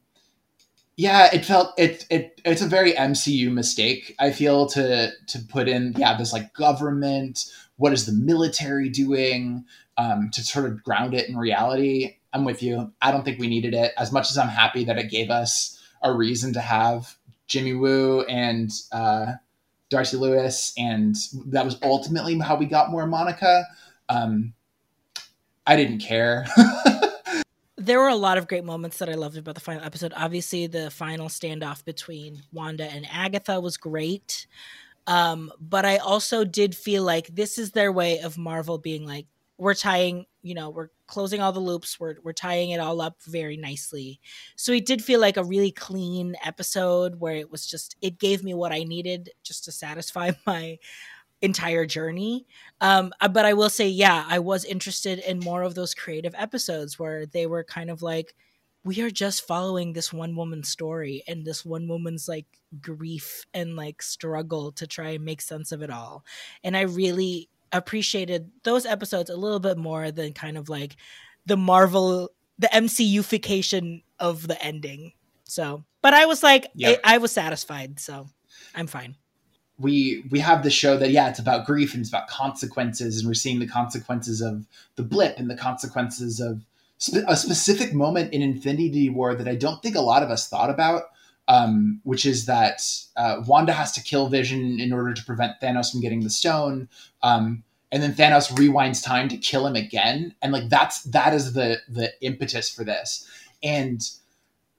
yeah, 0.98 1.30
it 1.34 1.46
felt 1.46 1.74
it 1.78 2.06
it 2.10 2.42
it's 2.46 2.62
a 2.62 2.68
very 2.68 2.94
MCU 2.94 3.52
mistake. 3.52 4.16
I 4.20 4.32
feel 4.32 4.66
to 4.68 5.12
to 5.28 5.40
put 5.40 5.68
in 5.68 5.94
yeah 5.98 6.18
this 6.18 6.34
like 6.34 6.54
government. 6.54 7.46
What 7.78 7.94
is 7.94 8.06
the 8.06 8.14
military 8.14 8.90
doing 8.90 9.66
um, 9.98 10.30
to 10.34 10.44
sort 10.44 10.66
of 10.66 10.84
ground 10.84 11.14
it 11.14 11.28
in 11.30 11.38
reality? 11.38 12.18
I'm 12.34 12.46
with 12.46 12.62
you. 12.62 12.94
I 13.02 13.12
don't 13.12 13.26
think 13.26 13.40
we 13.40 13.48
needed 13.48 13.74
it 13.74 13.94
as 13.98 14.12
much 14.12 14.30
as 14.30 14.38
I'm 14.38 14.48
happy 14.48 14.84
that 14.86 14.98
it 14.98 15.10
gave 15.10 15.30
us 15.30 15.82
a 16.04 16.14
reason 16.14 16.54
to 16.54 16.62
have 16.62 17.16
Jimmy 17.48 17.74
Woo 17.74 18.22
and 18.24 18.72
uh, 18.92 19.34
Darcy 19.90 20.18
Lewis, 20.18 20.74
and 20.78 21.16
that 21.48 21.66
was 21.66 21.78
ultimately 21.84 22.38
how 22.40 22.56
we 22.56 22.66
got 22.66 22.92
more 22.92 23.08
Monica. 23.08 23.66
Um, 24.08 24.54
I 25.66 25.76
didn't 25.76 26.00
care. 26.00 26.46
there 27.82 28.00
were 28.00 28.10
a 28.10 28.15
lot 28.15 28.38
of 28.38 28.48
great 28.48 28.63
moments 28.63 28.98
that 29.00 29.10
I 29.10 29.13
loved 29.13 29.38
about 29.38 29.56
the 29.56 29.62
final 29.62 29.84
episode. 29.84 30.13
Obviously, 30.15 30.67
the 30.67 30.89
final 30.91 31.28
standoff 31.28 31.84
between 31.84 32.44
Wanda 32.52 32.86
and 32.86 33.08
Agatha 33.12 33.60
was 33.60 33.78
great. 33.78 34.48
Um, 35.08 35.52
but 35.60 35.86
I 35.86 35.98
also 35.98 36.44
did 36.44 36.76
feel 36.76 37.04
like 37.04 37.28
this 37.28 37.58
is 37.58 37.72
their 37.72 37.91
way 37.91 38.20
of 38.20 38.38
Marvel 38.38 38.78
being 38.78 39.06
like, 39.06 39.26
we're 39.58 39.74
tying, 39.74 40.26
you 40.41 40.56
know, 40.56 40.70
we're 40.70 40.89
closing 41.06 41.39
all 41.39 41.52
the 41.52 41.60
loops, 41.60 42.00
we're 42.00 42.15
we're 42.24 42.34
tying 42.34 42.72
it 42.72 42.80
all 42.80 43.00
up 43.00 43.22
very 43.28 43.58
nicely. 43.58 44.20
So 44.56 44.72
it 44.72 44.86
did 44.88 45.04
feel 45.04 45.20
like 45.20 45.38
a 45.38 45.44
really 45.44 45.72
clean 45.72 46.36
episode 46.44 47.20
where 47.20 47.36
it 47.36 47.52
was 47.52 47.67
just 47.67 47.96
it 48.02 48.17
gave 48.17 48.44
me 48.44 48.54
what 48.54 48.72
I 48.72 48.84
needed 48.84 49.30
just 49.44 49.65
to 49.65 49.72
satisfy 49.72 50.32
my 50.48 50.80
entire 51.42 51.86
journey. 51.86 52.46
Um, 52.80 53.14
uh, 53.20 53.28
but 53.28 53.46
I 53.46 53.54
will 53.54 53.70
say, 53.70 53.88
yeah, 53.88 54.26
I 54.28 54.40
was 54.40 54.66
interested 54.66 55.20
in 55.20 55.40
more 55.40 55.64
of 55.64 55.76
those 55.76 55.94
creative 55.94 56.34
episodes 56.38 57.00
where 57.00 57.26
they 57.26 57.46
were 57.46 57.64
kind 57.64 57.90
of 57.90 58.02
like, 58.02 58.34
we 58.84 59.02
are 59.02 59.12
just 59.12 59.46
following 59.46 59.94
this 59.94 60.12
one 60.12 60.36
woman's 60.36 60.70
story 60.70 61.24
and 61.28 61.46
this 61.46 61.64
one 61.64 61.88
woman's 61.88 62.28
like 62.28 62.48
grief 62.80 63.46
and 63.54 63.76
like 63.76 64.02
struggle 64.02 64.72
to 64.74 64.88
try 64.88 65.10
and 65.10 65.26
make 65.26 65.42
sense 65.42 65.72
of 65.72 65.84
it 65.84 65.92
all. 65.92 66.26
And 66.64 66.76
I 66.76 66.82
really 66.82 67.50
appreciated 67.72 68.50
those 68.64 68.86
episodes 68.86 69.30
a 69.30 69.36
little 69.36 69.60
bit 69.60 69.78
more 69.78 70.12
than 70.12 70.34
kind 70.34 70.58
of 70.58 70.68
like 70.68 70.96
the 71.46 71.58
Marvel, 71.58 72.32
the 72.58 72.68
MCUification 72.68 74.04
of 74.20 74.48
the 74.48 74.62
ending. 74.64 75.14
So, 75.44 75.84
but 76.02 76.16
I 76.16 76.26
was 76.26 76.42
like, 76.42 76.68
yep. 76.74 77.00
I, 77.04 77.16
I 77.16 77.18
was 77.20 77.32
satisfied. 77.32 78.00
So 78.00 78.28
I'm 78.74 78.88
fine 78.88 79.16
we 79.82 80.24
we 80.30 80.39
have 80.39 80.63
the 80.63 80.70
show 80.70 80.98
that 80.98 81.12
yeah 81.12 81.30
it's 81.30 81.39
about 81.39 81.65
grief 81.65 81.94
and 81.94 82.02
it's 82.02 82.10
about 82.10 82.28
consequences 82.28 83.20
and 83.20 83.28
we're 83.28 83.34
seeing 83.34 83.60
the 83.60 83.67
consequences 83.67 84.41
of 84.41 84.65
the 84.96 85.04
blip 85.04 85.38
and 85.38 85.50
the 85.50 85.56
consequences 85.56 86.39
of 86.39 86.62
spe- 86.98 87.26
a 87.28 87.36
specific 87.36 87.94
moment 87.94 88.34
in 88.34 88.41
infinity 88.41 89.10
war 89.10 89.36
that 89.36 89.48
i 89.48 89.56
don't 89.56 89.82
think 89.82 89.96
a 89.96 90.02
lot 90.02 90.24
of 90.24 90.30
us 90.30 90.48
thought 90.48 90.70
about 90.70 91.04
um, 91.48 92.00
which 92.04 92.26
is 92.26 92.46
that 92.46 92.82
uh, 93.17 93.41
wanda 93.46 93.74
has 93.74 93.91
to 93.91 94.04
kill 94.04 94.30
vision 94.30 94.80
in 94.80 94.94
order 94.94 95.13
to 95.13 95.26
prevent 95.26 95.60
thanos 95.62 95.91
from 95.91 96.00
getting 96.00 96.24
the 96.24 96.30
stone 96.30 96.88
um, 97.24 97.63
and 97.91 98.02
then 98.02 98.13
thanos 98.13 98.52
rewinds 98.54 99.04
time 99.04 99.28
to 99.28 99.38
kill 99.38 99.67
him 99.67 99.76
again. 99.76 100.34
And 100.41 100.54
like 100.54 100.70
that's 100.70 101.04
that 101.04 101.34
is 101.34 101.54
the 101.54 101.80
the 101.89 102.12
impetus 102.22 102.70
for 102.70 102.84
this. 102.84 103.28
And 103.62 104.02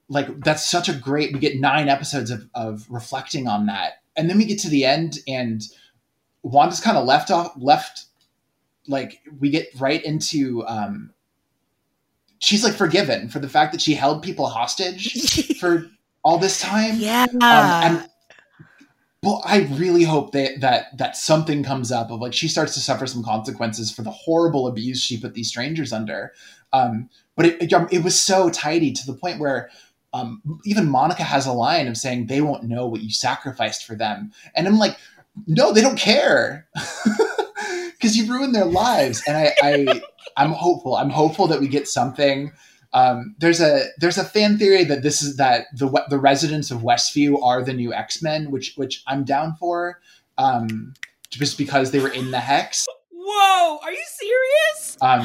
like 0.09 0.43
that's 0.43 0.65
such 0.65 0.89
a 0.89 0.93
great 0.93 1.33
we 1.33 1.39
get 1.39 1.59
nine 1.59 1.89
episodes 1.89 2.31
of, 2.31 2.49
of 2.55 2.85
reflecting 2.89 3.47
on 3.47 3.67
that 3.67 4.02
and 4.15 4.29
then 4.29 4.37
we 4.37 4.45
get 4.45 4.59
to 4.59 4.69
the 4.69 4.85
end 4.85 5.19
and 5.27 5.63
Wanda's 6.43 6.79
kind 6.79 6.97
of 6.97 7.05
left 7.05 7.31
off 7.31 7.53
left 7.57 8.05
like 8.87 9.21
we 9.39 9.49
get 9.49 9.67
right 9.79 10.03
into 10.03 10.65
um 10.67 11.13
she's 12.39 12.63
like 12.63 12.73
forgiven 12.73 13.29
for 13.29 13.39
the 13.39 13.47
fact 13.47 13.71
that 13.71 13.81
she 13.81 13.93
held 13.93 14.21
people 14.21 14.47
hostage 14.47 15.57
for 15.59 15.89
all 16.23 16.37
this 16.37 16.59
time. 16.59 16.95
Yeah. 16.97 17.25
Um, 17.31 17.39
and 17.41 18.09
well, 19.23 19.41
I 19.45 19.61
really 19.71 20.03
hope 20.03 20.33
that 20.33 20.59
that 20.59 20.97
that 20.97 21.15
something 21.15 21.63
comes 21.63 21.91
up 21.91 22.11
of 22.11 22.19
like 22.19 22.33
she 22.33 22.49
starts 22.49 22.73
to 22.73 22.81
suffer 22.81 23.07
some 23.07 23.23
consequences 23.23 23.91
for 23.91 24.01
the 24.01 24.11
horrible 24.11 24.67
abuse 24.67 25.01
she 25.01 25.19
put 25.19 25.33
these 25.33 25.47
strangers 25.47 25.93
under. 25.93 26.33
Um, 26.73 27.09
but 27.35 27.45
it, 27.45 27.61
it, 27.61 27.73
it 27.91 28.03
was 28.03 28.21
so 28.21 28.49
tidy 28.49 28.91
to 28.91 29.05
the 29.05 29.13
point 29.13 29.39
where 29.39 29.69
um, 30.13 30.41
even 30.65 30.87
Monica 30.87 31.23
has 31.23 31.45
a 31.45 31.53
line 31.53 31.87
of 31.87 31.97
saying 31.97 32.27
they 32.27 32.41
won't 32.41 32.63
know 32.63 32.87
what 32.87 33.01
you 33.01 33.09
sacrificed 33.09 33.85
for 33.85 33.95
them, 33.95 34.31
and 34.55 34.67
I'm 34.67 34.77
like, 34.77 34.97
no, 35.47 35.73
they 35.73 35.81
don't 35.81 35.97
care 35.97 36.67
because 37.93 38.15
you 38.15 38.31
ruined 38.31 38.53
their 38.53 38.65
lives. 38.65 39.23
And 39.27 39.37
I, 39.37 39.53
I, 39.61 40.01
I'm 40.37 40.51
hopeful. 40.51 40.95
I'm 40.95 41.09
hopeful 41.09 41.47
that 41.47 41.59
we 41.59 41.67
get 41.67 41.87
something. 41.87 42.51
Um, 42.93 43.35
there's 43.39 43.59
a 43.59 43.85
there's 43.97 44.19
a 44.19 44.23
fan 44.23 44.59
theory 44.59 44.83
that 44.83 45.01
this 45.01 45.23
is 45.23 45.37
that 45.37 45.65
the 45.75 45.89
the 46.09 46.19
residents 46.19 46.69
of 46.69 46.81
Westview 46.81 47.41
are 47.41 47.63
the 47.63 47.73
new 47.73 47.91
X 47.91 48.21
Men, 48.21 48.51
which 48.51 48.73
which 48.75 49.03
I'm 49.07 49.23
down 49.23 49.55
for, 49.59 49.99
um, 50.37 50.93
just 51.31 51.57
because 51.57 51.89
they 51.89 51.99
were 51.99 52.09
in 52.09 52.29
the 52.29 52.39
hex. 52.39 52.85
Whoa, 53.11 53.79
are 53.81 53.91
you 53.91 54.03
serious? 54.05 54.97
Um, 55.01 55.21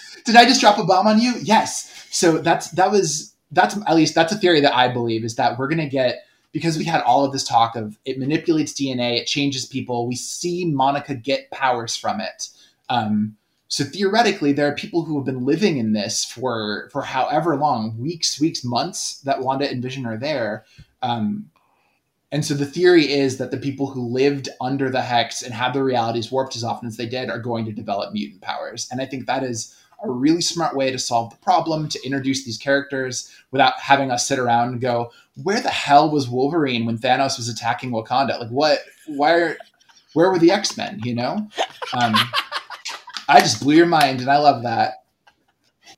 did 0.24 0.36
I 0.36 0.44
just 0.44 0.62
drop 0.62 0.78
a 0.78 0.84
bomb 0.84 1.06
on 1.06 1.20
you? 1.20 1.34
Yes. 1.42 1.90
So 2.10 2.38
that's 2.38 2.70
that 2.70 2.90
was 2.90 3.31
that's 3.52 3.76
at 3.86 3.94
least 3.94 4.14
that's 4.14 4.32
a 4.32 4.38
theory 4.38 4.60
that 4.60 4.74
I 4.74 4.88
believe 4.88 5.24
is 5.24 5.36
that 5.36 5.58
we're 5.58 5.68
going 5.68 5.78
to 5.78 5.86
get 5.86 6.24
because 6.52 6.76
we 6.76 6.84
had 6.84 7.02
all 7.02 7.24
of 7.24 7.32
this 7.32 7.44
talk 7.44 7.76
of 7.76 7.98
it 8.04 8.18
manipulates 8.18 8.72
DNA, 8.72 9.18
it 9.18 9.26
changes 9.26 9.64
people. 9.66 10.06
We 10.06 10.16
see 10.16 10.64
Monica 10.66 11.14
get 11.14 11.50
powers 11.50 11.96
from 11.96 12.20
it. 12.20 12.48
Um, 12.88 13.36
so 13.68 13.84
theoretically, 13.84 14.52
there 14.52 14.68
are 14.68 14.74
people 14.74 15.02
who 15.02 15.16
have 15.16 15.24
been 15.24 15.46
living 15.46 15.78
in 15.78 15.92
this 15.92 16.24
for 16.24 16.90
for 16.92 17.02
however 17.02 17.56
long, 17.56 17.98
weeks, 17.98 18.38
weeks, 18.38 18.64
months 18.64 19.20
that 19.20 19.40
Wanda 19.40 19.68
and 19.68 19.82
Vision 19.82 20.04
are 20.04 20.18
there. 20.18 20.64
Um, 21.00 21.50
and 22.30 22.44
so 22.44 22.54
the 22.54 22.66
theory 22.66 23.12
is 23.12 23.36
that 23.36 23.50
the 23.50 23.58
people 23.58 23.86
who 23.86 24.08
lived 24.08 24.48
under 24.60 24.88
the 24.88 25.02
hex 25.02 25.42
and 25.42 25.52
had 25.52 25.74
their 25.74 25.84
realities 25.84 26.32
warped 26.32 26.56
as 26.56 26.64
often 26.64 26.88
as 26.88 26.96
they 26.96 27.06
did 27.06 27.28
are 27.28 27.38
going 27.38 27.66
to 27.66 27.72
develop 27.72 28.12
mutant 28.12 28.40
powers. 28.40 28.88
And 28.90 29.02
I 29.02 29.06
think 29.06 29.26
that 29.26 29.42
is 29.42 29.76
a 30.02 30.10
really 30.10 30.40
smart 30.40 30.76
way 30.76 30.90
to 30.90 30.98
solve 30.98 31.30
the 31.30 31.36
problem, 31.36 31.88
to 31.88 32.04
introduce 32.04 32.44
these 32.44 32.58
characters 32.58 33.30
without 33.50 33.78
having 33.78 34.10
us 34.10 34.26
sit 34.26 34.38
around 34.38 34.68
and 34.70 34.80
go, 34.80 35.10
where 35.42 35.60
the 35.60 35.70
hell 35.70 36.10
was 36.10 36.28
Wolverine 36.28 36.84
when 36.84 36.98
Thanos 36.98 37.36
was 37.36 37.48
attacking 37.48 37.90
Wakanda? 37.90 38.38
Like, 38.40 38.50
what? 38.50 38.80
Why? 39.06 39.32
Are, 39.32 39.56
where 40.14 40.30
were 40.30 40.38
the 40.38 40.50
X 40.50 40.76
Men? 40.76 41.00
You 41.04 41.14
know, 41.14 41.48
um, 41.94 42.14
I 43.28 43.40
just 43.40 43.62
blew 43.62 43.74
your 43.74 43.86
mind, 43.86 44.20
and 44.20 44.30
I 44.30 44.38
love 44.38 44.62
that. 44.64 45.01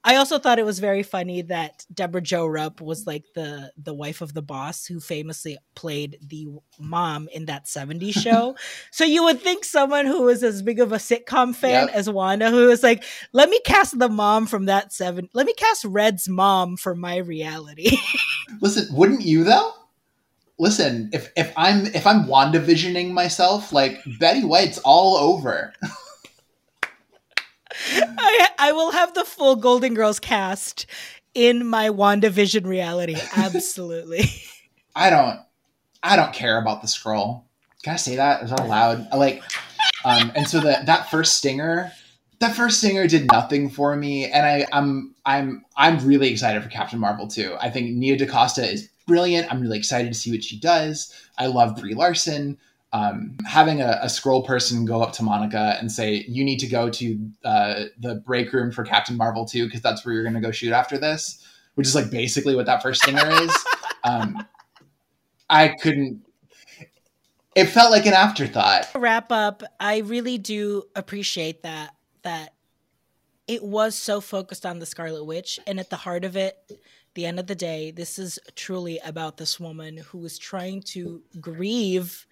I 0.07 0.17
also 0.17 0.39
thought 0.39 0.59
it 0.59 0.67
was 0.67 0.81
very 0.81 1.03
funny 1.03 1.41
that 1.43 1.87
Debra 1.93 2.21
Jo 2.21 2.47
Rupp 2.47 2.83
was 2.83 3.07
like 3.07 3.25
the 3.35 3.73
the 3.83 3.95
wife 3.95 4.21
of 4.21 4.35
the 4.35 4.43
boss 4.43 4.85
who 4.85 5.01
famously 5.01 5.57
played 5.75 6.19
the 6.21 6.47
mom 6.79 7.29
in 7.33 7.47
that 7.47 7.65
70s 7.65 8.13
show. 8.23 8.55
so 8.91 9.05
you 9.05 9.25
would 9.25 9.41
think 9.41 9.65
someone 9.65 10.05
who 10.05 10.23
was 10.23 10.43
as 10.43 10.61
big 10.61 10.79
of 10.79 10.93
a 10.93 10.97
sitcom 10.97 11.55
fan 11.55 11.87
yep. 11.87 11.97
as 11.97 12.11
Wanda 12.11 12.51
who 12.51 12.67
was 12.67 12.83
like, 12.83 13.03
"Let 13.33 13.49
me 13.49 13.61
cast 13.65 13.99
the 13.99 14.11
mom 14.11 14.47
from 14.47 14.67
that 14.67 14.93
7 14.93 15.29
Let 15.33 15.47
me 15.47 15.55
cast 15.55 15.85
Red's 15.87 16.29
mom 16.29 16.77
for 16.77 16.95
my 16.95 17.17
reality." 17.17 17.97
Listen, 18.61 18.95
wouldn't 18.95 19.23
you 19.23 19.43
though? 19.43 19.73
Listen, 20.59 21.11
if 21.13 21.33
if 21.35 21.53
I'm 21.57 21.87
if 21.87 22.07
I'm 22.07 22.27
WandaVisioning 22.27 23.11
myself, 23.11 23.73
like 23.73 24.01
Betty 24.21 24.45
White's 24.45 24.79
all 24.79 25.17
over. 25.17 25.73
I, 27.93 28.49
I 28.59 28.73
will 28.73 28.93
have 28.93 29.15
the 29.15 29.25
full 29.25 29.57
Golden 29.57 29.95
Girls 29.95 30.21
cast 30.21 30.87
in 31.35 31.67
my 31.67 31.91
WandaVision 31.91 32.67
reality. 32.67 33.17
Absolutely. 33.37 34.31
I 34.97 35.11
don't 35.11 35.41
I 36.03 36.17
don't 36.17 36.33
care 36.33 36.61
about 36.61 36.83
the 36.83 36.87
Skrull. 36.89 37.45
Can 37.83 37.95
I 37.95 37.97
say 37.97 38.17
that? 38.17 38.43
Is 38.43 38.51
that 38.51 38.61
allowed? 38.61 39.13
Like 39.13 39.43
um 40.05 40.33
and 40.35 40.49
so 40.49 40.61
that 40.61 40.87
that 40.87 41.11
first 41.11 41.37
stinger 41.37 41.93
that 42.41 42.55
first 42.55 42.79
stinger 42.79 43.07
did 43.07 43.31
nothing 43.31 43.71
for 43.71 43.97
me 43.97 44.27
and 44.27 44.47
I, 44.47 44.67
I'm 44.73 45.15
I'm 45.25 45.65
I'm 45.77 45.99
really 46.07 46.29
excited 46.31 46.63
for 46.63 46.69
Captain 46.69 46.99
Marvel 46.99 47.27
too. 47.27 47.57
I 47.61 47.71
think 47.71 47.91
Nia 47.91 48.17
DaCosta 48.17 48.71
is 48.71 48.89
brilliant. 49.07 49.53
I'm 49.53 49.61
really 49.61 49.79
excited 49.79 50.13
to 50.13 50.19
see 50.19 50.31
what 50.31 50.45
she 50.45 50.59
does. 50.59 51.13
I 51.39 51.47
love 51.47 51.77
Brie 51.77 51.95
Larson 51.95 52.59
um, 52.95 53.37
having 53.45 53.83
a, 53.83 53.99
a, 54.03 54.07
Skrull 54.07 54.47
person 54.47 54.85
go 54.85 55.03
up 55.03 55.13
to 55.15 55.25
Monica 55.25 55.77
and 55.81 55.91
say, 55.91 56.25
"You 56.29 56.45
need 56.45 56.59
to 56.61 56.69
go 56.69 56.89
to 56.91 57.19
uh, 57.45 57.85
the 57.99 58.23
break 58.25 58.53
room 58.53 58.71
for 58.71 58.85
Captain 58.85 59.17
Marvel 59.17 59.45
too, 59.45 59.65
because 59.65 59.83
that's 59.83 60.07
where 60.07 60.15
you're 60.15 60.23
going 60.23 60.37
to 60.37 60.41
go 60.41 60.53
shoot 60.53 60.73
after 60.73 60.97
this," 60.97 61.45
which 61.75 61.89
is 61.89 61.97
like 61.97 62.09
basically 62.09 62.55
what 62.55 62.67
that 62.67 62.83
first 62.83 63.03
stinger 63.03 63.29
is. 63.43 63.55
Um, 64.07 64.47
I 65.49 65.69
couldn't. 65.69 66.27
It 67.55 67.71
felt 67.71 67.91
like 67.91 68.05
an 68.05 68.13
afterthought. 68.13 68.91
Wrap 68.95 69.33
up. 69.33 69.63
I 69.81 70.01
really 70.01 70.37
do 70.37 70.83
appreciate 70.95 71.63
that. 71.63 71.95
That 72.21 72.53
it 73.49 73.65
was 73.65 73.95
so 73.95 74.21
focused 74.21 74.67
on 74.67 74.79
the 74.79 74.85
Scarlet 74.85 75.25
Witch, 75.25 75.59
and 75.67 75.81
at 75.81 75.89
the 75.89 75.97
heart 75.97 76.23
of 76.23 76.37
it, 76.37 76.59
the 77.15 77.25
end 77.25 77.41
of 77.41 77.47
the 77.47 77.55
day, 77.55 77.93
this 77.93 78.19
is 78.19 78.39
truly 78.57 79.01
about 79.07 79.39
this 79.39 79.59
woman 79.59 79.97
who 79.97 80.19
was 80.19 80.37
trying 80.37 80.83
to 80.83 81.23
grieve 81.41 82.27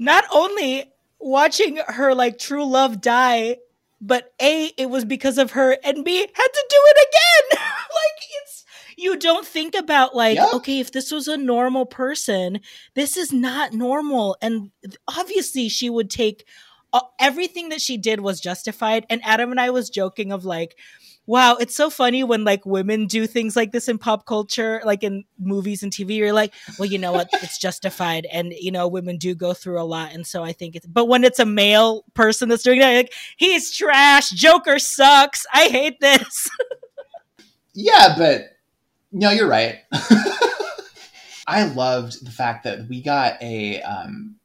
not 0.00 0.24
only 0.32 0.90
watching 1.20 1.76
her 1.86 2.14
like 2.14 2.38
true 2.38 2.64
love 2.64 3.00
die, 3.00 3.58
but 4.00 4.32
A, 4.40 4.72
it 4.78 4.88
was 4.88 5.04
because 5.04 5.36
of 5.36 5.52
her, 5.52 5.76
and 5.84 6.04
B, 6.04 6.16
had 6.18 6.26
to 6.26 6.66
do 6.70 6.76
it 6.86 7.06
again. 7.06 7.60
like 7.68 8.24
it's 8.42 8.64
you 8.96 9.16
don't 9.16 9.46
think 9.46 9.74
about 9.74 10.16
like, 10.16 10.36
yeah. 10.36 10.48
okay, 10.54 10.80
if 10.80 10.92
this 10.92 11.12
was 11.12 11.28
a 11.28 11.36
normal 11.36 11.86
person, 11.86 12.60
this 12.94 13.16
is 13.16 13.32
not 13.32 13.72
normal. 13.72 14.36
And 14.42 14.70
obviously 15.08 15.68
she 15.68 15.88
would 15.90 16.10
take 16.10 16.44
uh, 16.92 17.00
everything 17.18 17.68
that 17.68 17.80
she 17.80 17.96
did 17.96 18.20
was 18.20 18.40
justified. 18.40 19.06
And 19.08 19.20
Adam 19.24 19.50
and 19.50 19.60
I 19.60 19.70
was 19.70 19.90
joking 19.90 20.32
of 20.32 20.44
like, 20.44 20.76
wow, 21.26 21.54
it's 21.60 21.76
so 21.76 21.90
funny 21.90 22.24
when 22.24 22.42
like 22.42 22.66
women 22.66 23.06
do 23.06 23.26
things 23.26 23.54
like 23.54 23.70
this 23.70 23.88
in 23.88 23.98
pop 23.98 24.26
culture, 24.26 24.80
like 24.84 25.04
in 25.04 25.24
movies 25.38 25.82
and 25.82 25.92
TV. 25.92 26.16
You're 26.16 26.32
like, 26.32 26.52
well, 26.78 26.88
you 26.88 26.98
know 26.98 27.12
what? 27.12 27.28
It's 27.42 27.58
justified. 27.58 28.26
And, 28.32 28.52
you 28.52 28.70
know, 28.70 28.88
women 28.88 29.16
do 29.16 29.34
go 29.34 29.54
through 29.54 29.80
a 29.80 29.84
lot. 29.84 30.12
And 30.12 30.26
so 30.26 30.42
I 30.42 30.52
think 30.52 30.76
it's, 30.76 30.86
but 30.86 31.06
when 31.06 31.22
it's 31.22 31.38
a 31.38 31.46
male 31.46 32.04
person 32.14 32.48
that's 32.48 32.62
doing 32.62 32.80
that, 32.80 32.94
like, 32.94 33.12
he's 33.36 33.72
trash. 33.72 34.30
Joker 34.30 34.78
sucks. 34.78 35.46
I 35.52 35.68
hate 35.68 36.00
this. 36.00 36.48
yeah, 37.74 38.14
but 38.18 38.56
no, 39.12 39.30
you're 39.30 39.48
right. 39.48 39.76
I 41.46 41.64
loved 41.64 42.24
the 42.24 42.30
fact 42.32 42.64
that 42.64 42.88
we 42.88 43.02
got 43.02 43.40
a, 43.40 43.80
um, 43.82 44.36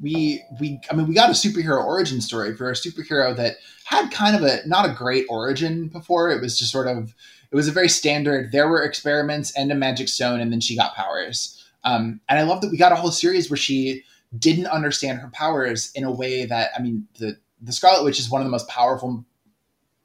we 0.00 0.42
we 0.60 0.80
I 0.90 0.94
mean 0.94 1.06
we 1.06 1.14
got 1.14 1.30
a 1.30 1.32
superhero 1.32 1.84
origin 1.84 2.20
story 2.20 2.56
for 2.56 2.70
a 2.70 2.74
superhero 2.74 3.36
that 3.36 3.56
had 3.84 4.10
kind 4.10 4.36
of 4.36 4.42
a 4.42 4.66
not 4.66 4.88
a 4.88 4.94
great 4.94 5.26
origin 5.28 5.88
before. 5.88 6.30
It 6.30 6.40
was 6.40 6.58
just 6.58 6.72
sort 6.72 6.88
of 6.88 7.14
it 7.50 7.56
was 7.56 7.68
a 7.68 7.72
very 7.72 7.88
standard. 7.88 8.52
There 8.52 8.68
were 8.68 8.82
experiments 8.82 9.52
and 9.56 9.70
a 9.70 9.74
magic 9.74 10.08
stone, 10.08 10.40
and 10.40 10.52
then 10.52 10.60
she 10.60 10.76
got 10.76 10.94
powers. 10.94 11.62
Um, 11.84 12.20
and 12.28 12.38
I 12.38 12.42
love 12.42 12.62
that 12.62 12.70
we 12.70 12.78
got 12.78 12.92
a 12.92 12.96
whole 12.96 13.10
series 13.10 13.50
where 13.50 13.56
she 13.56 14.02
didn't 14.38 14.66
understand 14.66 15.20
her 15.20 15.30
powers 15.32 15.92
in 15.94 16.04
a 16.04 16.10
way 16.10 16.46
that 16.46 16.70
I 16.76 16.82
mean 16.82 17.06
the 17.18 17.36
the 17.60 17.72
Scarlet 17.72 18.04
Witch 18.04 18.18
is 18.18 18.30
one 18.30 18.40
of 18.40 18.46
the 18.46 18.50
most 18.50 18.68
powerful 18.68 19.24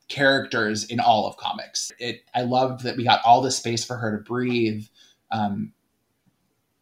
characters 0.07 0.85
in 0.85 0.99
all 0.99 1.27
of 1.27 1.37
comics. 1.37 1.91
It 1.99 2.21
I 2.35 2.41
love 2.41 2.83
that 2.83 2.97
we 2.97 3.03
got 3.03 3.21
all 3.25 3.41
this 3.41 3.57
space 3.57 3.85
for 3.85 3.95
her 3.97 4.17
to 4.17 4.23
breathe 4.23 4.85
um, 5.31 5.73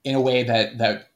in 0.04 0.16
a 0.16 0.22
way 0.22 0.44
that 0.44 0.78
that 0.80 1.10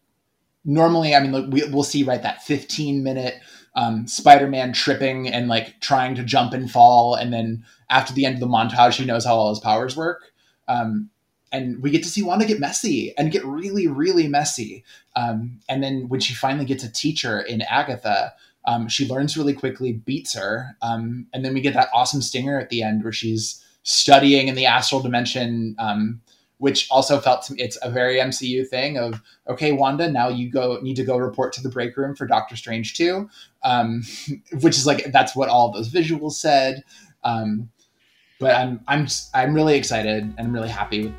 normally, 0.64 1.16
I 1.16 1.20
mean, 1.20 1.50
we, 1.50 1.64
we'll 1.66 1.84
see 1.84 2.04
right 2.04 2.22
that 2.22 2.44
15 2.44 3.04
minute 3.04 3.36
um, 3.76 4.08
Spider-Man 4.08 4.74
tripping 4.74 5.28
and 5.28 5.48
like 5.48 5.80
trying 5.80 6.16
to 6.16 6.24
jump 6.24 6.54
and 6.54 6.70
fall, 6.70 7.16
and 7.16 7.32
then 7.32 7.64
after 7.90 8.14
the 8.14 8.26
end 8.26 8.36
of 8.36 8.42
the 8.42 8.48
montage, 8.48 8.96
he 8.96 9.06
knows 9.06 9.26
how 9.26 9.36
all 9.36 9.50
his 9.50 9.60
powers 9.60 9.96
work. 9.96 10.32
Um, 10.68 11.10
and 11.52 11.82
we 11.82 11.92
get 11.92 12.04
to 12.04 12.10
see 12.10 12.24
Wanda 12.24 12.46
get 12.46 12.60
messy 12.60 13.14
and 13.18 13.32
get 13.32 13.46
really, 13.46 13.88
really 13.88 14.28
messy. 14.28 14.86
Um, 15.18 15.60
and 15.68 15.84
then 15.84 16.08
when 16.08 16.22
she 16.22 16.34
finally 16.34 16.66
gets 16.66 16.84
a 16.84 16.92
teacher 16.92 17.42
in 17.42 17.62
Agatha, 17.64 18.34
um, 18.66 18.88
she 18.88 19.08
learns 19.08 19.38
really 19.38 19.54
quickly, 19.54 19.92
beats 19.92 20.36
her, 20.36 20.78
um, 20.82 21.28
and 21.34 21.44
then 21.44 21.54
we 21.54 21.62
get 21.62 21.74
that 21.74 21.90
awesome 21.94 22.22
stinger 22.22 22.60
at 22.60 22.70
the 22.70 22.84
end 22.84 23.04
where 23.04 23.12
she's 23.12 23.64
studying 23.84 24.48
in 24.48 24.56
the 24.56 24.68
astral 24.68 25.02
dimension 25.02 25.76
um, 25.80 26.22
which 26.62 26.88
also 26.92 27.20
felt 27.20 27.42
to 27.42 27.54
me 27.54 27.60
it's 27.60 27.76
a 27.82 27.90
very 27.90 28.18
MCU 28.18 28.68
thing 28.68 28.96
of 28.96 29.20
okay, 29.50 29.72
Wanda, 29.72 30.12
now 30.12 30.28
you 30.28 30.48
go 30.48 30.80
need 30.84 30.96
to 30.96 31.04
go 31.04 31.18
report 31.18 31.54
to 31.54 31.62
the 31.62 31.70
break 31.70 31.98
room 31.98 32.16
for 32.16 32.28
Doctor 32.28 32.56
Strange 32.56 32.94
too, 32.94 33.28
um, 33.64 34.04
which 34.62 34.78
is 34.78 34.86
like 34.86 35.12
that's 35.12 35.36
what 35.36 35.50
all 35.50 35.72
those 35.72 35.90
visuals 35.90 36.34
said. 36.34 36.84
Um, 37.24 37.72
but 38.40 38.56
I'm 38.56 38.80
I'm 38.88 39.08
I'm 39.34 39.56
really 39.56 39.76
excited 39.76 40.24
and 40.24 40.36
I'm 40.38 40.54
really 40.54 40.70
happy 40.70 41.12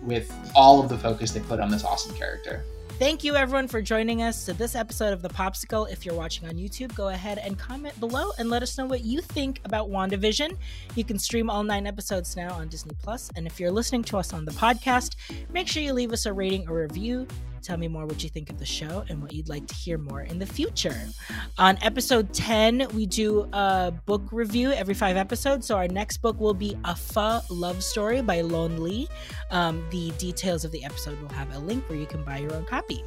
with 0.00 0.32
all 0.56 0.80
of 0.82 0.88
the 0.88 0.96
focus 0.96 1.32
they 1.32 1.40
put 1.40 1.60
on 1.60 1.70
this 1.70 1.84
awesome 1.84 2.16
character. 2.16 2.64
Thank 2.98 3.22
you, 3.22 3.36
everyone, 3.36 3.68
for 3.68 3.80
joining 3.80 4.22
us 4.22 4.44
to 4.46 4.52
this 4.52 4.74
episode 4.74 5.12
of 5.12 5.22
The 5.22 5.28
Popsicle. 5.28 5.88
If 5.88 6.04
you're 6.04 6.16
watching 6.16 6.48
on 6.48 6.56
YouTube, 6.56 6.92
go 6.96 7.10
ahead 7.10 7.38
and 7.38 7.56
comment 7.56 7.98
below 8.00 8.32
and 8.38 8.50
let 8.50 8.60
us 8.60 8.76
know 8.76 8.86
what 8.86 9.04
you 9.04 9.20
think 9.20 9.60
about 9.64 9.88
WandaVision. 9.88 10.56
You 10.96 11.04
can 11.04 11.16
stream 11.16 11.48
all 11.48 11.62
nine 11.62 11.86
episodes 11.86 12.34
now 12.34 12.52
on 12.54 12.66
Disney 12.66 12.96
Plus, 13.00 13.30
And 13.36 13.46
if 13.46 13.60
you're 13.60 13.70
listening 13.70 14.02
to 14.02 14.18
us 14.18 14.32
on 14.32 14.44
the 14.44 14.50
podcast, 14.50 15.14
make 15.52 15.68
sure 15.68 15.80
you 15.80 15.92
leave 15.92 16.12
us 16.12 16.26
a 16.26 16.32
rating 16.32 16.68
or 16.68 16.74
review. 16.74 17.28
Tell 17.62 17.76
me 17.76 17.88
more 17.88 18.06
what 18.06 18.22
you 18.22 18.28
think 18.28 18.50
of 18.50 18.58
the 18.58 18.66
show 18.66 19.04
and 19.08 19.22
what 19.22 19.32
you'd 19.32 19.48
like 19.48 19.66
to 19.66 19.74
hear 19.74 19.98
more 19.98 20.22
in 20.22 20.38
the 20.38 20.46
future. 20.46 20.96
On 21.58 21.76
episode 21.82 22.32
10, 22.32 22.88
we 22.94 23.06
do 23.06 23.48
a 23.52 23.92
book 24.06 24.22
review 24.32 24.72
every 24.72 24.94
five 24.94 25.16
episodes. 25.16 25.66
So 25.66 25.76
our 25.76 25.88
next 25.88 26.18
book 26.18 26.40
will 26.40 26.54
be 26.54 26.76
A 26.84 26.94
Pho 26.94 27.40
Love 27.50 27.82
Story 27.82 28.22
by 28.22 28.40
Loan 28.40 28.78
Le. 28.78 29.06
Um, 29.50 29.84
the 29.90 30.10
details 30.12 30.64
of 30.64 30.72
the 30.72 30.84
episode 30.84 31.20
will 31.20 31.28
have 31.30 31.54
a 31.54 31.58
link 31.58 31.88
where 31.88 31.98
you 31.98 32.06
can 32.06 32.24
buy 32.24 32.38
your 32.38 32.54
own 32.54 32.64
copy. 32.64 33.04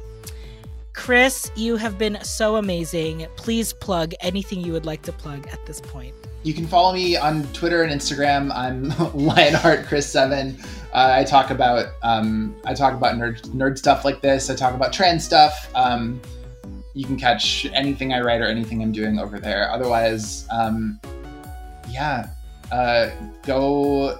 Chris, 0.94 1.50
you 1.56 1.76
have 1.76 1.96
been 1.96 2.18
so 2.22 2.56
amazing. 2.56 3.26
Please 3.36 3.72
plug 3.72 4.12
anything 4.20 4.60
you 4.60 4.72
would 4.72 4.84
like 4.84 5.02
to 5.02 5.12
plug 5.12 5.46
at 5.48 5.64
this 5.64 5.80
point. 5.80 6.14
You 6.42 6.52
can 6.52 6.66
follow 6.66 6.92
me 6.92 7.16
on 7.16 7.44
Twitter 7.52 7.82
and 7.82 7.92
Instagram. 7.92 8.52
I'm 8.54 8.88
Lionheart 9.14 9.86
Chris 9.86 10.10
Seven. 10.10 10.58
Uh, 10.92 11.14
I 11.18 11.24
talk 11.24 11.50
about 11.50 11.86
um, 12.02 12.54
I 12.66 12.74
talk 12.74 12.92
about 12.92 13.16
nerd 13.16 13.40
nerd 13.48 13.78
stuff 13.78 14.04
like 14.04 14.20
this. 14.20 14.50
I 14.50 14.54
talk 14.54 14.74
about 14.74 14.92
trans 14.92 15.24
stuff. 15.24 15.70
Um, 15.74 16.20
you 16.94 17.06
can 17.06 17.16
catch 17.16 17.64
anything 17.72 18.12
I 18.12 18.20
write 18.20 18.42
or 18.42 18.46
anything 18.46 18.82
I'm 18.82 18.92
doing 18.92 19.18
over 19.18 19.40
there. 19.40 19.70
Otherwise, 19.70 20.46
um, 20.50 21.00
yeah, 21.88 22.28
uh, 22.70 23.08
go 23.44 24.18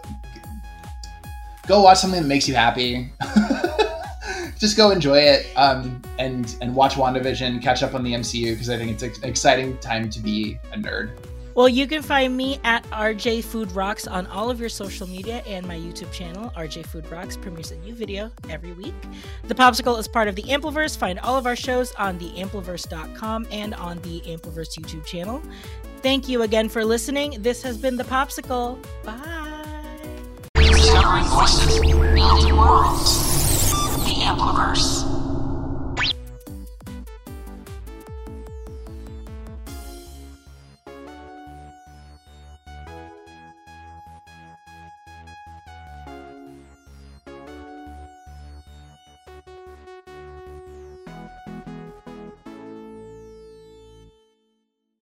go 1.67 1.83
watch 1.83 1.99
something 1.99 2.23
that 2.23 2.29
makes 2.29 2.49
you 2.49 2.55
happy. 2.55 3.13
Just 4.59 4.77
go 4.77 4.92
enjoy 4.92 5.19
it 5.19 5.46
um, 5.57 6.01
and 6.19 6.57
and 6.63 6.75
watch 6.75 6.94
WandaVision. 6.94 7.61
Catch 7.61 7.83
up 7.83 7.94
on 7.94 8.03
the 8.03 8.15
MCU 8.15 8.53
because 8.53 8.71
I 8.71 8.79
think 8.79 8.92
it's 8.92 9.19
an 9.19 9.25
exciting 9.25 9.77
time 9.79 10.09
to 10.09 10.21
be 10.21 10.59
a 10.73 10.79
nerd. 10.79 11.11
Well, 11.55 11.69
you 11.69 11.87
can 11.87 12.03
find 12.03 12.37
me 12.37 12.59
at 12.65 12.85
RJ 12.90 13.44
Food 13.44 13.73
Rocks 13.73 14.07
on 14.07 14.27
all 14.29 14.50
of 14.50 14.59
your 14.59 14.69
social 14.69 15.07
media 15.07 15.42
and 15.46 15.67
my 15.67 15.77
YouTube 15.77 16.11
channel. 16.11 16.50
RJ 16.57 16.87
Food 16.87 17.11
Rocks 17.11 17.37
premieres 17.37 17.73
a 17.73 17.77
new 17.79 17.94
video 17.94 18.31
every 18.48 18.73
week. 18.73 18.94
The 19.44 19.55
Popsicle 19.55 19.98
is 19.98 20.09
part 20.09 20.29
of 20.29 20.35
the 20.35 20.42
Ampliverse. 20.44 20.96
Find 20.96 21.19
all 21.19 21.37
of 21.37 21.46
our 21.46 21.57
shows 21.57 21.92
on 21.94 22.19
theampliverse.com 22.19 23.46
and 23.50 23.75
on 23.75 24.00
the 24.00 24.21
Ampliverse 24.23 24.79
YouTube 24.79 25.05
channel. 25.05 25.42
Thank 26.03 26.29
you 26.29 26.42
again 26.42 26.69
for 26.69 26.85
listening. 26.85 27.42
This 27.42 27.63
has 27.63 27.77
been 27.77 27.96
The 27.96 28.05
Popsicle. 28.05 28.83
Bye. 29.05 29.42
Discovering 30.55 31.25
voices, 31.25 31.79
building 31.81 32.57
worlds. 32.57 33.71
The 34.05 34.15
Ampliverse. 34.23 35.12